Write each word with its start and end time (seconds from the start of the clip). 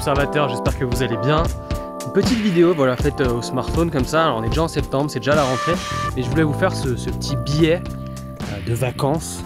observateurs, 0.00 0.48
j'espère 0.48 0.78
que 0.78 0.84
vous 0.86 1.02
allez 1.02 1.18
bien. 1.18 1.42
Une 2.06 2.12
petite 2.14 2.38
vidéo 2.38 2.72
voilà, 2.72 2.96
faite 2.96 3.20
euh, 3.20 3.34
au 3.34 3.42
smartphone 3.42 3.90
comme 3.90 4.06
ça, 4.06 4.24
Alors, 4.24 4.38
on 4.38 4.42
est 4.42 4.48
déjà 4.48 4.62
en 4.62 4.68
septembre, 4.68 5.10
c'est 5.10 5.18
déjà 5.18 5.34
la 5.34 5.44
rentrée, 5.44 5.74
et 6.16 6.22
je 6.22 6.30
voulais 6.30 6.42
vous 6.42 6.54
faire 6.54 6.74
ce, 6.74 6.88
petit 6.88 7.36
billet 7.36 7.82
euh, 8.40 8.66
de 8.66 8.72
vacances, 8.72 9.44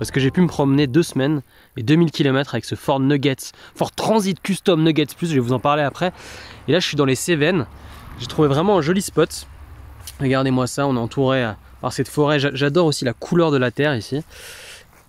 parce 0.00 0.10
que 0.10 0.18
j'ai 0.18 0.32
pu 0.32 0.40
me 0.40 0.48
promener 0.48 0.88
deux 0.88 1.04
semaines 1.04 1.40
et 1.76 1.84
2000 1.84 2.10
km 2.10 2.56
avec 2.56 2.64
ce 2.64 2.74
Ford 2.74 2.98
Nuggets, 2.98 3.52
Ford 3.76 3.92
Transit 3.92 4.42
Custom 4.42 4.82
Nuggets 4.82 5.14
Plus, 5.16 5.28
je 5.28 5.34
vais 5.34 5.40
vous 5.40 5.52
en 5.52 5.60
parler 5.60 5.84
après. 5.84 6.12
Et 6.66 6.72
là 6.72 6.80
je 6.80 6.86
suis 6.88 6.96
dans 6.96 7.04
les 7.04 7.14
Cévennes, 7.14 7.68
j'ai 8.18 8.26
trouvé 8.26 8.48
vraiment 8.48 8.78
un 8.78 8.82
joli 8.82 9.02
spot. 9.02 9.46
Regardez-moi 10.18 10.66
ça, 10.66 10.88
on 10.88 10.96
est 10.96 10.98
entouré 10.98 11.44
euh, 11.44 11.52
par 11.80 11.92
cette 11.92 12.08
forêt, 12.08 12.40
j'adore 12.40 12.86
aussi 12.86 13.04
la 13.04 13.12
couleur 13.12 13.52
de 13.52 13.56
la 13.56 13.70
terre 13.70 13.94
ici. 13.94 14.24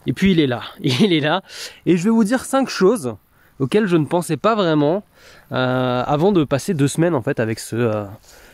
Et 0.05 0.13
puis 0.13 0.33
il 0.33 0.39
est 0.39 0.45
là, 0.45 0.61
il 0.81 1.13
est 1.13 1.19
là. 1.19 1.41
Et 1.87 1.97
je 1.97 2.03
vais 2.03 2.11
vous 2.11 2.23
dire 2.23 2.45
cinq 2.45 2.69
choses 2.69 3.15
auxquelles 3.59 3.87
je 3.87 3.97
ne 3.97 4.05
pensais 4.05 4.37
pas 4.37 4.55
vraiment 4.55 5.03
euh, 5.51 6.03
avant 6.05 6.31
de 6.31 6.43
passer 6.43 6.73
deux 6.73 6.87
semaines 6.87 7.15
en 7.15 7.21
fait 7.21 7.39
avec 7.39 7.59
ce, 7.59 7.75
euh, 7.75 8.05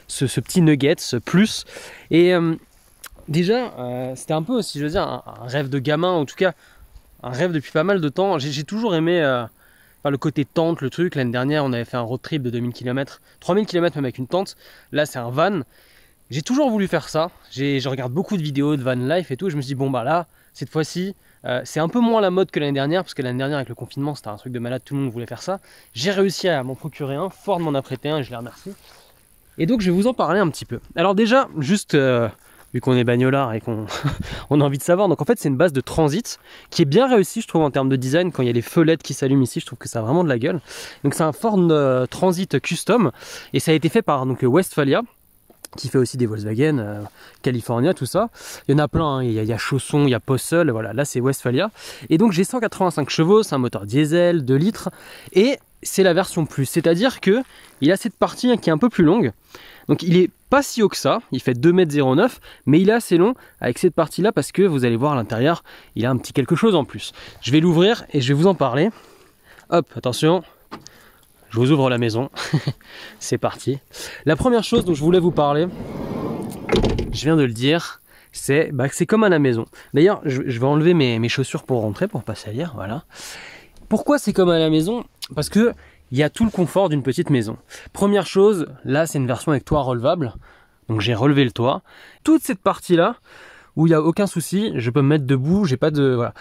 petit 0.07 0.61
nugget, 0.61 0.95
ce 0.99 1.17
plus. 1.17 1.65
Et 2.11 2.33
euh, 2.33 2.55
déjà, 3.27 3.73
c'était 4.15 4.33
un 4.33 4.43
peu, 4.43 4.61
si 4.61 4.79
je 4.79 4.83
veux 4.83 4.91
dire, 4.91 5.03
un, 5.03 5.23
rêve 5.45 5.69
de 5.69 5.79
gamin, 5.79 6.11
en 6.11 6.25
tout 6.25 6.35
cas, 6.35 6.53
un 7.23 7.31
rêve 7.31 7.51
depuis 7.51 7.71
pas 7.71 7.83
mal 7.83 8.01
de 8.01 8.09
temps. 8.09 8.37
J'ai 8.39 8.63
toujours 8.63 8.95
aimé 8.95 9.21
le 10.11 10.17
côté 10.17 10.45
tente, 10.45 10.81
le 10.81 10.89
truc. 10.89 11.15
L'année 11.15 11.31
dernière, 11.31 11.63
on 11.63 11.73
avait 11.73 11.85
fait 11.85 11.97
un 11.97 12.01
road 12.01 12.21
trip 12.21 12.43
de 12.43 12.49
2000 12.49 12.73
km, 12.73 13.21
3000 13.39 13.65
km 13.65 13.95
même 13.95 14.05
avec 14.05 14.17
une 14.17 14.27
tente. 14.27 14.55
Là, 14.91 15.05
c'est 15.05 15.19
un 15.19 15.29
van. 15.29 15.61
J'ai 16.29 16.41
toujours 16.41 16.69
voulu 16.69 16.87
faire 16.87 17.09
ça. 17.09 17.29
Je 17.51 17.87
regarde 17.87 18.11
beaucoup 18.11 18.37
de 18.37 18.41
vidéos 18.41 18.75
de 18.75 18.83
van 18.83 18.93
life 18.93 19.31
et 19.31 19.37
tout. 19.37 19.49
Je 19.49 19.55
me 19.55 19.61
suis 19.61 19.69
dit, 19.69 19.75
bon, 19.75 19.89
bah 19.89 20.03
là, 20.03 20.27
cette 20.53 20.69
fois-ci, 20.69 21.15
euh, 21.45 21.61
c'est 21.65 21.79
un 21.79 21.89
peu 21.89 21.99
moins 21.99 22.21
la 22.21 22.31
mode 22.31 22.51
que 22.51 22.59
l'année 22.59 22.73
dernière, 22.73 23.03
parce 23.03 23.13
que 23.13 23.21
l'année 23.21 23.37
dernière, 23.37 23.57
avec 23.57 23.69
le 23.69 23.75
confinement, 23.75 24.15
c'était 24.15 24.29
un 24.29 24.37
truc 24.37 24.53
de 24.53 24.59
malade, 24.59 24.81
tout 24.83 24.95
le 24.95 25.01
monde 25.01 25.11
voulait 25.11 25.25
faire 25.25 25.41
ça. 25.41 25.59
J'ai 25.93 26.11
réussi 26.11 26.47
à 26.47 26.63
m'en 26.63 26.75
procurer 26.75 27.15
un, 27.15 27.29
Ford 27.29 27.59
m'en 27.59 27.73
a 27.73 27.81
prêté 27.81 28.09
un 28.09 28.19
et 28.19 28.23
je 28.23 28.29
les 28.29 28.35
remercie. 28.35 28.73
Et 29.57 29.65
donc, 29.65 29.81
je 29.81 29.91
vais 29.91 29.95
vous 29.95 30.07
en 30.07 30.13
parler 30.13 30.39
un 30.39 30.49
petit 30.49 30.65
peu. 30.65 30.79
Alors, 30.95 31.15
déjà, 31.15 31.47
juste. 31.57 31.95
Euh, 31.95 32.27
vu 32.73 32.81
qu'on 32.81 32.95
est 32.95 33.03
bagnolard 33.03 33.53
et 33.53 33.61
qu'on 33.61 33.85
a 34.49 34.53
envie 34.63 34.77
de 34.77 34.83
savoir. 34.83 35.07
Donc 35.07 35.21
en 35.21 35.25
fait 35.25 35.39
c'est 35.39 35.49
une 35.49 35.57
base 35.57 35.73
de 35.73 35.81
transit 35.81 36.39
qui 36.69 36.81
est 36.81 36.85
bien 36.85 37.07
réussie 37.07 37.41
je 37.41 37.47
trouve 37.47 37.61
en 37.61 37.71
termes 37.71 37.89
de 37.89 37.95
design. 37.95 38.31
Quand 38.31 38.41
il 38.41 38.47
y 38.47 38.49
a 38.49 38.53
les 38.53 38.61
feux 38.61 38.83
qui 38.95 39.13
s'allument 39.13 39.43
ici, 39.43 39.59
je 39.59 39.65
trouve 39.65 39.77
que 39.77 39.87
ça 39.87 39.99
a 39.99 40.01
vraiment 40.01 40.23
de 40.23 40.29
la 40.29 40.39
gueule. 40.39 40.59
Donc 41.03 41.13
c'est 41.13 41.23
un 41.23 41.31
Ford 41.31 41.59
euh, 41.59 42.05
Transit 42.07 42.59
Custom 42.59 43.11
et 43.53 43.59
ça 43.59 43.71
a 43.71 43.73
été 43.73 43.89
fait 43.89 44.01
par 44.01 44.25
donc, 44.25 44.39
Westphalia 44.41 45.03
qui 45.77 45.89
fait 45.89 45.97
aussi 45.97 46.17
des 46.17 46.25
Volkswagen, 46.25 46.79
euh, 46.79 47.01
California, 47.41 47.93
tout 47.93 48.05
ça. 48.05 48.29
Il 48.67 48.73
y 48.73 48.75
en 48.75 48.79
a 48.79 48.87
plein, 48.87 49.17
hein. 49.17 49.23
il, 49.23 49.31
y 49.31 49.53
a, 49.53 49.57
Chausson, 49.57 50.05
il 50.05 50.11
y 50.11 50.13
a 50.13 50.19
Possel, 50.19 50.71
voilà, 50.71 50.93
là 50.93 51.05
c'est 51.05 51.19
Westphalia. 51.19 51.71
Et 52.09 52.17
donc 52.17 52.31
j'ai 52.31 52.43
185 52.43 53.09
chevaux, 53.09 53.43
c'est 53.43 53.55
un 53.55 53.59
moteur 53.59 53.85
diesel, 53.85 54.45
2 54.45 54.55
litres, 54.55 54.89
et 55.33 55.57
c'est 55.81 56.03
la 56.03 56.13
version 56.13 56.45
plus, 56.45 56.65
c'est-à-dire 56.65 57.19
que 57.19 57.41
il 57.81 57.91
a 57.91 57.97
cette 57.97 58.15
partie 58.15 58.57
qui 58.57 58.69
est 58.69 58.73
un 58.73 58.77
peu 58.77 58.89
plus 58.89 59.03
longue. 59.03 59.31
Donc 59.89 60.03
il 60.03 60.17
est 60.17 60.29
pas 60.49 60.61
si 60.61 60.81
haut 60.81 60.89
que 60.89 60.97
ça, 60.97 61.19
il 61.31 61.41
fait 61.41 61.57
2m09, 61.57 62.29
mais 62.65 62.79
il 62.79 62.89
est 62.89 62.93
assez 62.93 63.17
long 63.17 63.33
avec 63.59 63.79
cette 63.79 63.95
partie-là 63.95 64.31
parce 64.31 64.51
que 64.51 64.61
vous 64.61 64.85
allez 64.85 64.95
voir 64.95 65.13
à 65.13 65.15
l'intérieur, 65.15 65.63
il 65.95 66.05
a 66.05 66.09
un 66.09 66.17
petit 66.17 66.31
quelque 66.31 66.55
chose 66.55 66.75
en 66.75 66.85
plus. 66.85 67.11
Je 67.41 67.51
vais 67.51 67.59
l'ouvrir 67.59 68.05
et 68.13 68.21
je 68.21 68.27
vais 68.27 68.33
vous 68.33 68.47
en 68.47 68.55
parler. 68.55 68.89
Hop, 69.69 69.87
attention, 69.95 70.43
je 71.53 71.59
vous 71.59 71.71
ouvre 71.71 71.87
la 71.91 71.99
maison. 71.99 72.31
c'est 73.19 73.37
parti. 73.37 73.77
La 74.25 74.35
première 74.35 74.63
chose 74.63 74.85
dont 74.85 74.95
je 74.95 75.03
voulais 75.03 75.19
vous 75.19 75.31
parler, 75.31 75.67
je 77.11 77.23
viens 77.25 77.35
de 77.35 77.43
le 77.43 77.53
dire, 77.53 78.01
c'est 78.31 78.71
bah, 78.71 78.87
c'est 78.91 79.05
comme 79.05 79.23
à 79.23 79.29
la 79.29 79.37
maison. 79.37 79.65
D'ailleurs, 79.93 80.19
je, 80.25 80.41
vais 80.41 80.65
enlever 80.65 80.95
mes, 80.95 81.29
chaussures 81.29 81.61
pour 81.61 81.81
rentrer, 81.81 82.07
pour 82.07 82.23
pas 82.23 82.33
salir, 82.33 82.71
voilà. 82.73 83.03
Pourquoi 83.87 84.17
c'est 84.17 84.33
comme 84.33 84.49
à 84.49 84.57
la 84.57 84.71
maison? 84.71 85.03
Parce 85.35 85.49
que 85.49 85.73
il 86.11 86.17
y 86.17 86.23
a 86.23 86.31
tout 86.31 86.43
le 86.43 86.49
confort 86.49 86.89
d'une 86.89 87.03
petite 87.03 87.29
maison. 87.29 87.57
Première 87.91 88.25
chose, 88.25 88.65
là 88.83 89.05
c'est 89.05 89.19
une 89.19 89.27
version 89.27 89.51
avec 89.51 89.63
toit 89.63 89.81
relevable, 89.81 90.33
donc 90.89 91.01
j'ai 91.01 91.13
relevé 91.13 91.43
le 91.43 91.51
toit. 91.51 91.83
Toute 92.23 92.41
cette 92.41 92.61
partie 92.61 92.95
là, 92.95 93.17
où 93.75 93.85
il 93.85 93.91
n'y 93.91 93.95
a 93.95 94.01
aucun 94.01 94.25
souci, 94.25 94.71
je 94.75 94.89
peux 94.89 95.03
me 95.03 95.09
mettre 95.09 95.25
debout, 95.25 95.65
j'ai 95.65 95.77
pas 95.77 95.91
de... 95.91 96.15
Voilà. 96.15 96.33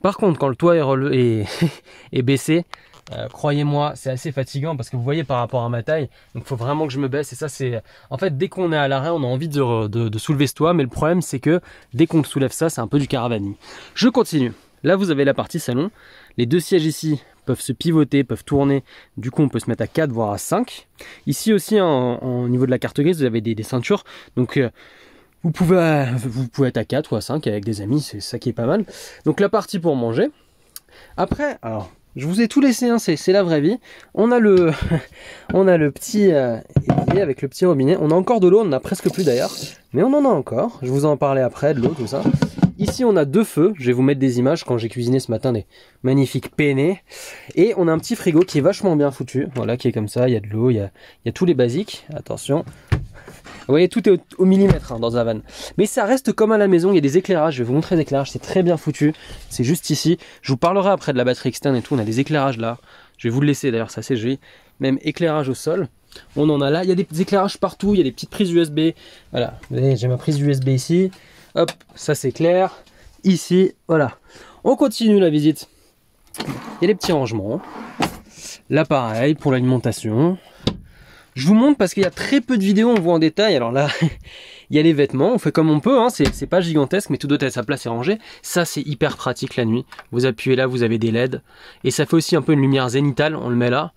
Par 0.00 0.16
contre, 0.16 0.38
quand 0.38 0.48
le 0.48 0.56
toit 0.56 0.76
est, 0.76 0.82
relevé, 0.82 1.44
est 2.12 2.22
baissé, 2.22 2.64
euh, 3.12 3.28
croyez-moi, 3.28 3.92
c'est 3.96 4.10
assez 4.10 4.30
fatigant 4.30 4.76
parce 4.76 4.88
que 4.88 4.96
vous 4.96 5.02
voyez 5.02 5.24
par 5.24 5.38
rapport 5.38 5.62
à 5.62 5.68
ma 5.68 5.82
taille, 5.82 6.08
donc 6.34 6.44
il 6.44 6.46
faut 6.46 6.56
vraiment 6.56 6.86
que 6.86 6.92
je 6.92 7.00
me 7.00 7.08
baisse. 7.08 7.32
Et 7.32 7.36
ça, 7.36 7.48
c'est. 7.48 7.82
En 8.10 8.18
fait, 8.18 8.36
dès 8.36 8.48
qu'on 8.48 8.72
est 8.72 8.76
à 8.76 8.88
l'arrêt, 8.88 9.10
on 9.10 9.22
a 9.22 9.26
envie 9.26 9.48
de, 9.48 10.18
soulever 10.18 10.46
ce 10.46 10.54
toit, 10.54 10.74
mais 10.74 10.82
le 10.82 10.88
problème, 10.88 11.22
c'est 11.22 11.40
que 11.40 11.60
dès 11.94 12.06
qu'on 12.06 12.22
soulève 12.22 12.52
ça, 12.52 12.70
c'est 12.70 12.80
un 12.80 12.86
peu 12.86 12.98
du 12.98 13.08
caravaning. 13.08 13.54
Je 13.94 14.08
continue. 14.08 14.52
Là, 14.82 14.96
vous 14.96 15.10
avez 15.10 15.24
la 15.24 15.34
partie 15.34 15.60
salon. 15.60 15.90
Les 16.38 16.46
deux 16.46 16.60
sièges 16.60 16.86
ici 16.86 17.20
peuvent 17.44 17.60
se 17.60 17.72
pivoter, 17.72 18.22
peuvent 18.22 18.44
tourner. 18.44 18.84
Du 19.16 19.30
coup, 19.30 19.42
on 19.42 19.48
peut 19.48 19.58
se 19.58 19.68
mettre 19.68 19.82
à 19.82 19.86
4, 19.86 20.10
voire 20.10 20.30
à 20.30 20.38
5. 20.38 20.86
Ici 21.26 21.52
aussi, 21.52 21.80
au 21.80 22.48
niveau 22.48 22.64
de 22.64 22.70
la 22.70 22.78
carte 22.78 23.00
grise, 23.00 23.18
vous 23.18 23.24
avez 23.24 23.40
des, 23.40 23.62
ceintures. 23.62 24.04
Donc. 24.36 24.56
Euh, 24.56 24.70
vous 25.42 25.52
pouvez, 25.52 26.04
vous 26.18 26.48
pouvez 26.48 26.68
être 26.68 26.76
à 26.76 26.84
4 26.84 27.14
ou 27.14 27.16
à 27.16 27.22
5 27.22 27.46
avec 27.46 27.64
des 27.64 27.80
amis, 27.80 28.02
c'est 28.02 28.20
ça 28.20 28.38
qui 28.38 28.50
est 28.50 28.52
pas 28.52 28.66
mal. 28.66 28.84
Donc 29.24 29.40
la 29.40 29.48
partie 29.48 29.78
pour 29.78 29.96
manger. 29.96 30.28
Après, 31.16 31.56
alors 31.62 31.90
je 32.16 32.26
vous 32.26 32.40
ai 32.40 32.48
tout 32.48 32.60
laissé, 32.60 32.88
hein, 32.88 32.98
c'est 32.98 33.32
la 33.32 33.42
vraie 33.42 33.60
vie. 33.60 33.78
On 34.14 34.32
a 34.32 34.38
le, 34.38 34.72
on 35.54 35.68
a 35.68 35.76
le 35.76 35.90
petit 35.90 36.32
euh, 36.32 36.58
avec 37.08 37.42
le 37.42 37.48
petit 37.48 37.64
robinet. 37.64 37.96
On 38.00 38.10
a 38.10 38.14
encore 38.14 38.40
de 38.40 38.48
l'eau, 38.48 38.60
on 38.60 38.68
en 38.68 38.72
a 38.72 38.80
presque 38.80 39.10
plus 39.12 39.24
d'ailleurs. 39.24 39.52
Mais 39.92 40.02
on 40.02 40.12
en 40.14 40.24
a 40.24 40.28
encore. 40.28 40.78
Je 40.82 40.90
vous 40.90 41.04
en 41.04 41.16
parlais 41.16 41.42
après, 41.42 41.74
de 41.74 41.80
l'eau, 41.80 41.94
tout 41.96 42.06
ça. 42.06 42.22
Ici, 42.78 43.04
on 43.04 43.14
a 43.16 43.24
deux 43.24 43.44
feux. 43.44 43.74
Je 43.78 43.86
vais 43.86 43.92
vous 43.92 44.02
mettre 44.02 44.20
des 44.20 44.38
images 44.38 44.64
quand 44.64 44.78
j'ai 44.78 44.88
cuisiné 44.88 45.20
ce 45.20 45.30
matin 45.30 45.52
des 45.52 45.66
magnifiques 46.02 46.54
penne. 46.56 46.96
Et 47.54 47.74
on 47.76 47.88
a 47.88 47.92
un 47.92 47.98
petit 47.98 48.16
frigo 48.16 48.40
qui 48.40 48.58
est 48.58 48.62
vachement 48.62 48.96
bien 48.96 49.10
foutu. 49.10 49.48
Voilà, 49.54 49.76
qui 49.76 49.86
est 49.86 49.92
comme 49.92 50.08
ça. 50.08 50.28
Il 50.28 50.32
y 50.32 50.36
a 50.36 50.40
de 50.40 50.48
l'eau, 50.48 50.70
il, 50.70 50.76
il 50.76 51.26
y 51.26 51.28
a 51.28 51.32
tous 51.32 51.44
les 51.44 51.54
basiques. 51.54 52.06
Attention. 52.14 52.64
Vous 53.60 53.72
voyez, 53.72 53.88
tout 53.88 54.08
est 54.08 54.20
au, 54.38 54.44
millimètre 54.44 54.92
hein, 54.92 54.98
dans 54.98 55.16
un 55.16 55.24
van. 55.24 55.40
Mais 55.78 55.86
ça 55.86 56.04
reste 56.04 56.32
comme 56.32 56.52
à 56.52 56.58
la 56.58 56.68
maison, 56.68 56.92
il 56.92 56.96
y 56.96 56.98
a 56.98 57.02
des 57.02 57.18
éclairages, 57.18 57.54
je 57.54 57.58
vais 57.62 57.64
vous 57.64 57.74
montrer 57.74 57.96
les 57.96 58.02
éclairages, 58.02 58.30
c'est 58.30 58.40
très 58.40 58.62
bien 58.62 58.76
foutu. 58.76 59.12
C'est 59.48 59.64
juste 59.64 59.90
ici. 59.90 60.18
Je 60.42 60.52
vous 60.52 60.56
parlerai 60.56 60.90
après 60.90 61.12
de 61.12 61.18
la 61.18 61.24
batterie 61.24 61.50
externe 61.50 61.76
et 61.76 61.82
tout, 61.82 61.94
on 61.94 61.98
a 61.98 62.04
des 62.04 62.20
éclairages 62.20 62.58
là. 62.58 62.78
Je 63.16 63.28
vais 63.28 63.32
vous 63.32 63.40
le 63.40 63.46
laisser 63.46 63.70
d'ailleurs, 63.70 63.90
ça 63.90 64.02
c'est 64.02 64.16
joli. 64.16 64.40
Même 64.80 64.98
éclairage 65.02 65.48
au 65.48 65.54
sol. 65.54 65.88
On 66.36 66.48
en 66.48 66.60
a 66.60 66.70
là, 66.70 66.82
il 66.82 66.88
y 66.88 66.92
a 66.92 66.94
des 66.94 67.06
éclairages 67.20 67.58
partout, 67.58 67.94
il 67.94 67.98
y 67.98 68.00
a 68.00 68.04
des 68.04 68.12
petites 68.12 68.30
prises 68.30 68.50
USB. 68.50 68.80
Voilà, 69.30 69.58
vous 69.70 69.76
voyez, 69.76 69.96
j'ai 69.96 70.08
ma 70.08 70.16
prise 70.16 70.40
USB 70.40 70.68
ici. 70.68 71.10
Hop, 71.54 71.70
ça 71.94 72.14
c'est 72.14 72.32
clair. 72.32 72.82
Ici, 73.24 73.72
voilà. 73.88 74.16
On 74.64 74.76
continue 74.76 75.20
la 75.20 75.30
visite. 75.30 75.68
Il 76.38 76.82
y 76.82 76.84
a 76.84 76.86
des 76.88 76.94
petits 76.94 77.12
rangements. 77.12 77.60
Là 78.70 78.84
pareil, 78.84 79.34
pour 79.34 79.52
l'alimentation. 79.52 80.38
Je 81.40 81.46
vous 81.46 81.54
montre 81.54 81.78
parce 81.78 81.94
qu'il 81.94 82.02
y 82.02 82.06
a 82.06 82.10
très 82.10 82.42
peu 82.42 82.58
de 82.58 82.62
vidéos, 82.62 82.90
on 82.90 83.00
voit 83.00 83.14
en 83.14 83.18
détail. 83.18 83.56
Alors 83.56 83.72
là, 83.72 83.88
il 84.70 84.76
y 84.76 84.78
a 84.78 84.82
les 84.82 84.92
vêtements, 84.92 85.32
on 85.32 85.38
fait 85.38 85.52
comme 85.52 85.70
on 85.70 85.80
peut, 85.80 85.98
hein. 85.98 86.08
c'est 86.10 86.46
pas 86.46 86.60
gigantesque, 86.60 87.08
mais 87.08 87.16
tout 87.16 87.26
doit 87.26 87.36
être 87.36 87.44
à 87.44 87.50
sa 87.50 87.62
place 87.62 87.86
et 87.86 87.88
rangé. 87.88 88.18
Ça, 88.42 88.66
c'est 88.66 88.82
hyper 88.82 89.16
pratique 89.16 89.56
la 89.56 89.64
nuit. 89.64 89.86
Vous 90.12 90.26
appuyez 90.26 90.54
là, 90.54 90.66
vous 90.66 90.82
avez 90.82 90.98
des 90.98 91.10
LED. 91.10 91.40
Et 91.82 91.90
ça 91.90 92.04
fait 92.04 92.12
aussi 92.12 92.36
un 92.36 92.42
peu 92.42 92.52
une 92.52 92.60
lumière 92.60 92.90
zénitale, 92.90 93.36
on 93.36 93.48
le 93.48 93.56
met 93.56 93.70
là. 93.70 93.94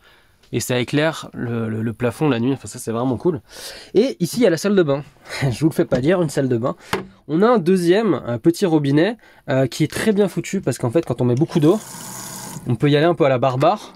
Et 0.54 0.62
ça 0.62 0.80
éclaire 0.80 1.30
le, 1.34 1.92
plafond 1.92 2.30
la 2.30 2.40
nuit, 2.40 2.54
enfin 2.54 2.68
ça 2.70 2.80
c'est 2.80 2.92
vraiment 2.92 3.18
cool. 3.18 3.42
Et 3.94 4.16
ici 4.22 4.38
il 4.38 4.44
y 4.44 4.48
a 4.48 4.50
la 4.52 4.58
salle 4.58 4.76
de 4.76 4.84
bain, 4.84 5.04
je 5.42 5.60
vous 5.60 5.68
le 5.68 5.74
fais 5.74 5.84
pas 5.84 6.00
dire, 6.00 6.22
une 6.22 6.30
salle 6.30 6.48
de 6.48 6.58
bain. 6.58 6.76
On 7.28 7.42
a 7.42 7.48
un 7.48 7.58
deuxième, 7.58 8.22
un 8.26 8.38
petit 8.38 8.66
robinet, 8.66 9.18
euh, 9.50 9.66
qui 9.68 9.84
est 9.84 9.92
très 9.92 10.14
bien 10.14 10.28
foutu, 10.30 10.62
parce 10.62 10.78
qu'en 10.78 10.92
fait 10.92 11.06
quand 11.06 11.22
on 11.22 11.26
met 11.26 11.36
beaucoup 11.36 11.60
d'eau, 11.60 11.80
on 12.68 12.76
peut 12.76 12.90
y 12.90 12.96
aller 12.96 13.08
un 13.08 13.16
peu 13.16 13.26
à 13.26 13.30
la 13.30 13.40
barbare. 13.40 13.96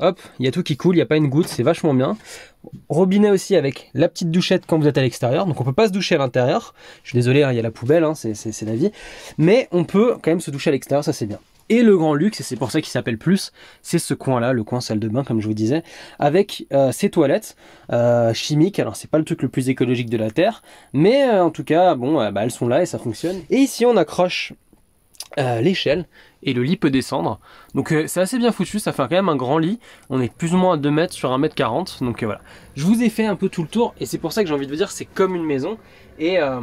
Hop, 0.00 0.20
il 0.38 0.44
y 0.44 0.48
a 0.48 0.52
tout 0.52 0.62
qui 0.62 0.76
coule, 0.76 0.94
il 0.94 0.98
n'y 0.98 1.02
a 1.02 1.06
pas 1.06 1.16
une 1.16 1.28
goutte, 1.28 1.48
c'est 1.48 1.62
vachement 1.62 1.94
bien. 1.94 2.16
Robinet 2.88 3.30
aussi 3.30 3.56
avec 3.56 3.90
la 3.94 4.08
petite 4.08 4.30
douchette 4.30 4.64
quand 4.66 4.78
vous 4.78 4.88
êtes 4.88 4.98
à 4.98 5.02
l'extérieur. 5.02 5.46
Donc 5.46 5.60
on 5.60 5.64
peut 5.64 5.72
pas 5.72 5.88
se 5.88 5.92
doucher 5.92 6.16
à 6.16 6.18
l'intérieur. 6.18 6.74
Je 7.02 7.10
suis 7.10 7.18
désolé, 7.18 7.42
hein, 7.42 7.52
il 7.52 7.56
y 7.56 7.60
a 7.60 7.62
la 7.62 7.70
poubelle, 7.70 8.04
hein, 8.04 8.14
c'est 8.14 8.62
la 8.62 8.74
vie. 8.74 8.90
Mais 9.38 9.68
on 9.70 9.84
peut 9.84 10.16
quand 10.22 10.30
même 10.30 10.40
se 10.40 10.50
doucher 10.50 10.70
à 10.70 10.72
l'extérieur, 10.72 11.04
ça 11.04 11.12
c'est 11.12 11.26
bien. 11.26 11.38
Et 11.70 11.82
le 11.82 11.96
grand 11.96 12.14
luxe, 12.14 12.40
et 12.40 12.42
c'est 12.42 12.56
pour 12.56 12.70
ça 12.70 12.82
qu'il 12.82 12.90
s'appelle 12.90 13.16
plus, 13.16 13.50
c'est 13.80 13.98
ce 13.98 14.12
coin-là, 14.12 14.52
le 14.52 14.64
coin 14.64 14.82
salle 14.82 14.98
de 14.98 15.08
bain, 15.08 15.24
comme 15.24 15.40
je 15.40 15.46
vous 15.46 15.54
disais, 15.54 15.82
avec 16.18 16.66
euh, 16.74 16.92
ces 16.92 17.08
toilettes 17.08 17.56
euh, 17.90 18.34
chimiques. 18.34 18.78
Alors 18.78 18.96
c'est 18.96 19.08
pas 19.08 19.16
le 19.16 19.24
truc 19.24 19.40
le 19.40 19.48
plus 19.48 19.70
écologique 19.70 20.10
de 20.10 20.18
la 20.18 20.30
terre, 20.30 20.62
mais 20.92 21.24
euh, 21.24 21.42
en 21.42 21.50
tout 21.50 21.64
cas, 21.64 21.94
bon, 21.94 22.16
bah, 22.30 22.44
elles 22.44 22.50
sont 22.50 22.68
là 22.68 22.82
et 22.82 22.86
ça 22.86 22.98
fonctionne. 22.98 23.40
Et 23.48 23.56
ici 23.56 23.86
on 23.86 23.96
accroche 23.96 24.52
l'échelle 25.36 26.06
et 26.44 26.52
le 26.52 26.62
lit 26.62 26.76
peut 26.76 26.90
descendre. 26.90 27.40
Donc 27.74 27.92
euh, 27.92 28.04
c'est 28.06 28.20
assez 28.20 28.38
bien 28.38 28.52
foutu, 28.52 28.78
ça 28.78 28.92
fait 28.92 29.02
quand 29.02 29.10
même 29.10 29.28
un 29.28 29.36
grand 29.36 29.58
lit. 29.58 29.80
On 30.10 30.20
est 30.20 30.32
plus 30.32 30.54
ou 30.54 30.58
moins 30.58 30.74
à 30.74 30.76
2 30.76 30.90
mètres 30.90 31.12
sur 31.12 31.32
1 31.32 31.38
mètre 31.38 31.54
40. 31.54 32.02
Donc 32.02 32.22
euh, 32.22 32.26
voilà. 32.26 32.40
Je 32.76 32.84
vous 32.84 33.02
ai 33.02 33.08
fait 33.08 33.26
un 33.26 33.36
peu 33.36 33.48
tout 33.48 33.62
le 33.62 33.68
tour 33.68 33.94
et 33.98 34.06
c'est 34.06 34.18
pour 34.18 34.32
ça 34.32 34.42
que 34.42 34.48
j'ai 34.48 34.54
envie 34.54 34.66
de 34.66 34.70
vous 34.70 34.76
dire 34.76 34.90
c'est 34.90 35.06
comme 35.06 35.34
une 35.34 35.44
maison. 35.44 35.78
Et 36.18 36.38
euh, 36.38 36.60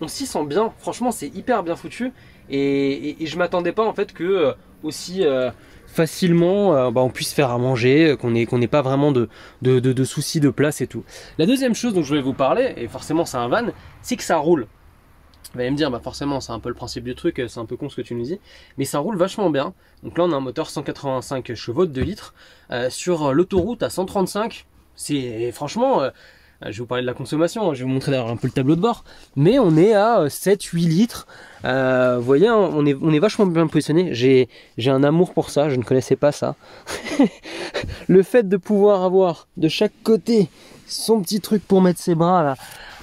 on 0.00 0.08
s'y 0.08 0.26
sent 0.26 0.44
bien. 0.46 0.72
Franchement 0.78 1.10
c'est 1.10 1.28
hyper 1.28 1.62
bien 1.62 1.76
foutu. 1.76 2.12
Et, 2.50 3.16
je 3.20 3.38
m'attendais 3.38 3.72
pas 3.72 3.84
en 3.84 3.94
fait 3.94 4.12
que 4.12 4.54
aussi 4.82 5.24
facilement 5.86 6.90
bah, 6.90 7.00
on 7.00 7.08
puisse 7.08 7.32
faire 7.32 7.50
à 7.50 7.56
manger, 7.56 8.16
qu'on 8.20 8.30
n'ait 8.30 8.68
pas 8.68 8.82
vraiment 8.82 9.12
de, 9.12 9.30
de, 9.62 9.80
de 9.80 10.04
soucis 10.04 10.40
de 10.40 10.50
place 10.50 10.82
et 10.82 10.86
tout. 10.86 11.04
La 11.38 11.46
deuxième 11.46 11.74
chose 11.74 11.94
dont 11.94 12.02
je 12.02 12.08
voulais 12.08 12.20
vous 12.20 12.34
parler, 12.34 12.74
et 12.76 12.86
forcément 12.86 13.24
c'est 13.24 13.38
un 13.38 13.48
van, 13.48 13.68
c'est 14.02 14.16
que 14.16 14.22
ça 14.22 14.36
roule. 14.36 14.66
Vous 15.52 15.60
allez 15.60 15.70
me 15.70 15.76
dire, 15.76 15.90
bah 15.90 16.00
forcément, 16.02 16.40
c'est 16.40 16.52
un 16.52 16.58
peu 16.58 16.68
le 16.68 16.74
principe 16.74 17.04
du 17.04 17.14
truc, 17.14 17.40
c'est 17.48 17.60
un 17.60 17.66
peu 17.66 17.76
con 17.76 17.88
ce 17.88 17.96
que 17.96 18.02
tu 18.02 18.14
nous 18.14 18.24
dis, 18.24 18.40
mais 18.78 18.84
ça 18.84 18.98
roule 18.98 19.16
vachement 19.16 19.50
bien. 19.50 19.74
Donc 20.02 20.18
là, 20.18 20.24
on 20.24 20.32
a 20.32 20.36
un 20.36 20.40
moteur 20.40 20.68
185 20.68 21.54
chevaux 21.54 21.86
de 21.86 21.92
2 21.92 22.00
litres. 22.00 22.34
Euh, 22.70 22.90
sur 22.90 23.32
l'autoroute 23.32 23.82
à 23.82 23.90
135, 23.90 24.66
c'est 24.96 25.52
franchement, 25.52 26.02
euh, 26.02 26.10
je 26.62 26.68
vais 26.70 26.78
vous 26.78 26.86
parler 26.86 27.02
de 27.02 27.06
la 27.06 27.14
consommation, 27.14 27.70
hein, 27.70 27.74
je 27.74 27.80
vais 27.80 27.84
vous 27.84 27.90
montrer 27.90 28.10
d'ailleurs 28.10 28.30
un 28.30 28.36
peu 28.36 28.46
le 28.46 28.52
tableau 28.52 28.74
de 28.76 28.80
bord, 28.80 29.04
mais 29.36 29.58
on 29.58 29.76
est 29.76 29.92
à 29.92 30.26
7-8 30.26 30.88
litres. 30.88 31.26
Euh, 31.64 32.16
vous 32.18 32.24
voyez, 32.24 32.48
hein, 32.48 32.56
on 32.56 32.86
est, 32.86 32.94
on 33.00 33.12
est 33.12 33.18
vachement 33.18 33.46
bien 33.46 33.66
positionné. 33.66 34.14
J'ai 34.14 34.48
un 34.90 35.04
amour 35.04 35.34
pour 35.34 35.50
ça, 35.50 35.68
je 35.68 35.76
ne 35.76 35.82
connaissais 35.82 36.16
pas 36.16 36.32
ça. 36.32 36.56
le 38.08 38.22
fait 38.22 38.48
de 38.48 38.56
pouvoir 38.56 39.02
avoir 39.02 39.48
de 39.56 39.68
chaque 39.68 39.92
côté 40.02 40.48
son 40.86 41.20
petit 41.22 41.40
truc 41.40 41.66
pour 41.66 41.80
mettre 41.82 42.00
ses 42.00 42.14
bras 42.14 42.42
là, 42.42 42.56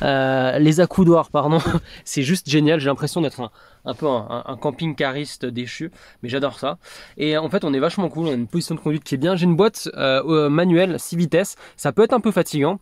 euh, 0.03 0.57
les 0.59 0.79
accoudoirs, 0.79 1.29
pardon. 1.29 1.59
c'est 2.05 2.23
juste 2.23 2.49
génial. 2.49 2.79
J'ai 2.79 2.87
l'impression 2.87 3.21
d'être 3.21 3.51
un, 3.85 3.93
peu 3.93 4.07
un, 4.07 4.57
camping-cariste 4.59 5.45
déchu, 5.45 5.91
mais 6.23 6.29
j'adore 6.29 6.59
ça. 6.59 6.77
Et 7.17 7.37
en 7.37 7.49
fait, 7.49 7.63
on 7.63 7.73
est 7.73 7.79
vachement 7.79 8.09
cool. 8.09 8.27
On 8.27 8.31
a 8.31 8.33
une 8.33 8.47
position 8.47 8.75
de 8.75 8.79
conduite 8.79 9.03
qui 9.03 9.15
est 9.15 9.19
bien. 9.19 9.35
J'ai 9.35 9.45
une 9.45 9.55
boîte 9.55 9.89
euh, 9.95 10.49
manuelle 10.49 10.99
6 10.99 11.15
vitesses. 11.17 11.55
Ça 11.77 11.91
peut 11.91 12.03
être 12.03 12.13
un 12.13 12.19
peu 12.19 12.31
fatigant. 12.31 12.79